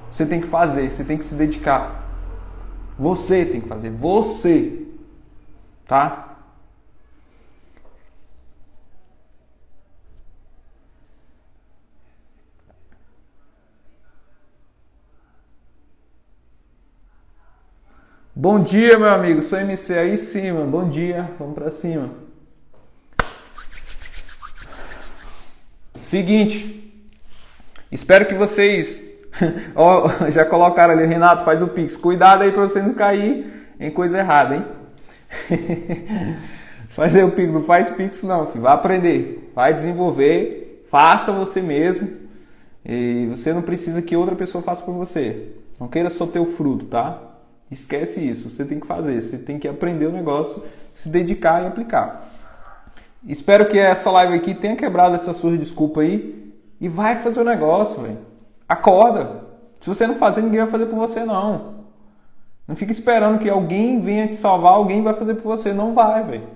[0.08, 2.04] Você tem que fazer, você tem que se dedicar.
[2.96, 4.86] Você tem que fazer, você.
[5.84, 6.29] Tá?
[18.42, 19.42] Bom dia, meu amigo.
[19.42, 20.16] Sou MC aí
[20.50, 20.70] mano.
[20.70, 21.30] Bom dia.
[21.38, 22.08] Vamos pra cima.
[25.98, 26.90] Seguinte.
[27.92, 28.98] Espero que vocês
[29.76, 31.98] ó, já colocaram ali, Renato, faz o Pix.
[31.98, 34.64] Cuidado aí pra você não cair em coisa errada, hein?
[36.88, 38.62] Fazer o Pix, não faz Pix não, filho.
[38.62, 42.08] Vai aprender, vai desenvolver, faça você mesmo.
[42.86, 45.48] E você não precisa que outra pessoa faça por você.
[45.78, 47.29] Não queira só ter o fruto, tá?
[47.70, 51.66] Esquece isso, você tem que fazer, você tem que aprender o negócio, se dedicar e
[51.66, 52.28] aplicar.
[53.26, 57.44] Espero que essa live aqui tenha quebrado essa sua desculpa aí e vai fazer o
[57.44, 58.18] negócio, velho.
[58.68, 59.48] Acorda.
[59.80, 61.80] Se você não fazer, ninguém vai fazer por você não.
[62.66, 66.22] Não fica esperando que alguém venha te salvar, alguém vai fazer por você, não vai,
[66.24, 66.48] velho.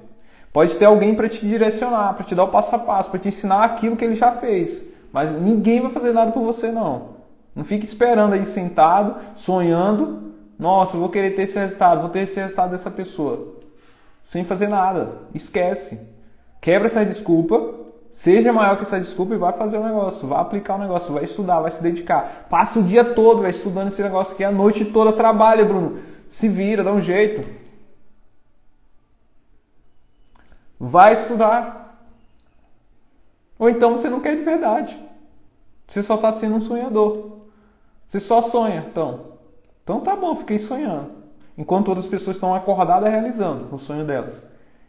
[0.52, 3.28] Pode ter alguém para te direcionar, para te dar o passo a passo, para te
[3.28, 4.86] ensinar aquilo que ele já fez.
[5.12, 7.14] Mas ninguém vai fazer nada por você não.
[7.54, 10.33] Não fique esperando aí sentado, sonhando.
[10.58, 13.54] Nossa, eu vou querer ter esse resultado, vou ter esse resultado dessa pessoa.
[14.22, 15.18] Sem fazer nada.
[15.34, 16.00] Esquece.
[16.60, 17.74] Quebra essa desculpa,
[18.10, 21.24] seja maior que essa desculpa e vai fazer o negócio, vai aplicar o negócio, vai
[21.24, 22.46] estudar, vai se dedicar.
[22.48, 25.98] Passa o dia todo vai estudando esse negócio aqui, a noite toda trabalha, Bruno.
[26.26, 27.46] Se vira, dá um jeito.
[30.80, 31.98] Vai estudar.
[33.58, 34.98] Ou então você não quer de verdade.
[35.86, 37.40] Você só está sendo um sonhador.
[38.06, 39.33] Você só sonha, então.
[39.84, 41.12] Então tá bom, fiquei sonhando.
[41.56, 44.40] Enquanto outras pessoas estão acordadas realizando o sonho delas.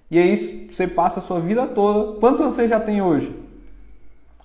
[0.10, 2.20] E aí você passa a sua vida toda.
[2.20, 3.40] Quantos sonhos você já tem hoje?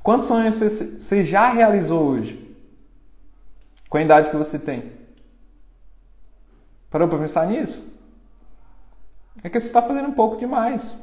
[0.02, 2.55] Quantos sonhos você, você já realizou hoje?
[3.89, 4.93] Com a idade que você tem?
[6.90, 7.82] Parou para pensar nisso?
[9.43, 10.94] É que você está fazendo um pouco demais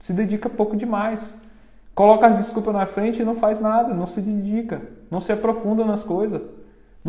[0.00, 1.34] se dedica pouco demais.
[1.94, 5.84] Coloca as desculpas na frente e não faz nada, não se dedica, não se aprofunda
[5.84, 6.40] nas coisas.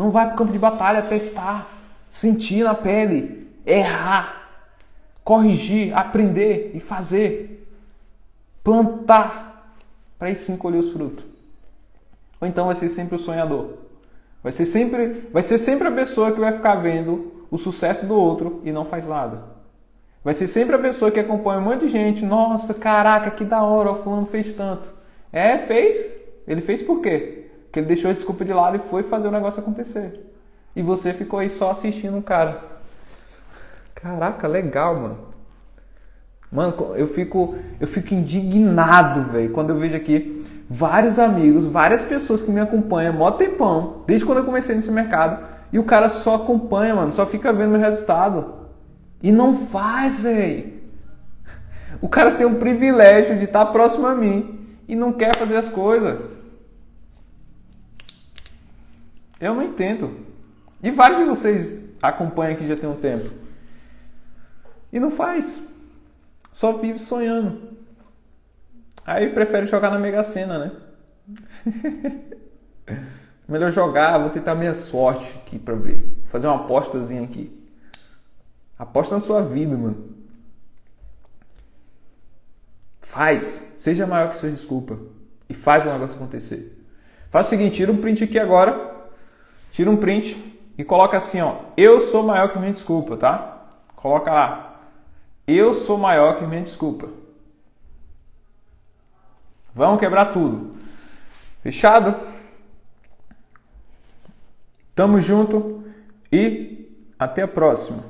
[0.00, 1.68] Não vai para o campo de batalha testar,
[2.08, 4.48] sentir na pele, errar,
[5.22, 7.68] corrigir, aprender e fazer.
[8.64, 9.76] Plantar
[10.18, 11.22] para aí sim colher os frutos.
[12.40, 13.74] Ou então vai ser sempre o sonhador.
[14.42, 18.14] Vai ser sempre, vai ser sempre a pessoa que vai ficar vendo o sucesso do
[18.14, 19.42] outro e não faz nada.
[20.24, 22.24] Vai ser sempre a pessoa que acompanha um monte de gente.
[22.24, 24.90] Nossa, caraca, que da hora, o fulano fez tanto.
[25.30, 26.10] É, fez.
[26.48, 27.39] Ele fez por quê?
[27.70, 30.28] Porque ele deixou a desculpa de lado e foi fazer o negócio acontecer.
[30.74, 32.60] E você ficou aí só assistindo o cara.
[33.94, 35.18] Caraca, legal, mano.
[36.50, 42.42] Mano, eu fico, eu fico indignado, velho, quando eu vejo aqui vários amigos, várias pessoas
[42.42, 46.34] que me acompanham, mó tempão, desde quando eu comecei nesse mercado, e o cara só
[46.34, 48.52] acompanha, mano, só fica vendo meu resultado.
[49.22, 50.72] E não faz, velho.
[52.00, 55.68] O cara tem o privilégio de estar próximo a mim e não quer fazer as
[55.68, 56.18] coisas.
[59.40, 60.26] Eu não entendo.
[60.82, 63.30] E vários de vocês acompanham aqui já tem um tempo.
[64.92, 65.62] E não faz.
[66.52, 67.78] Só vive sonhando.
[69.04, 70.72] Aí prefere jogar na Mega Sena, né?
[73.48, 76.06] Melhor jogar, vou tentar minha sorte aqui para ver.
[76.26, 77.58] Fazer uma apostazinha aqui.
[78.78, 80.14] Aposta na sua vida, mano.
[83.00, 83.74] Faz.
[83.78, 84.98] Seja maior que sua desculpa.
[85.48, 86.78] E faz o negócio acontecer.
[87.28, 88.99] Faz o seguinte, tira um print aqui agora.
[89.80, 90.36] Tira um print
[90.76, 91.54] e coloca assim, ó.
[91.74, 93.62] Eu sou maior que minha desculpa, tá?
[93.96, 94.78] Coloca lá.
[95.46, 97.08] Eu sou maior que minha desculpa.
[99.74, 100.76] Vamos quebrar tudo.
[101.62, 102.14] Fechado?
[104.94, 105.82] Tamo junto
[106.30, 106.86] e
[107.18, 108.04] até a próxima.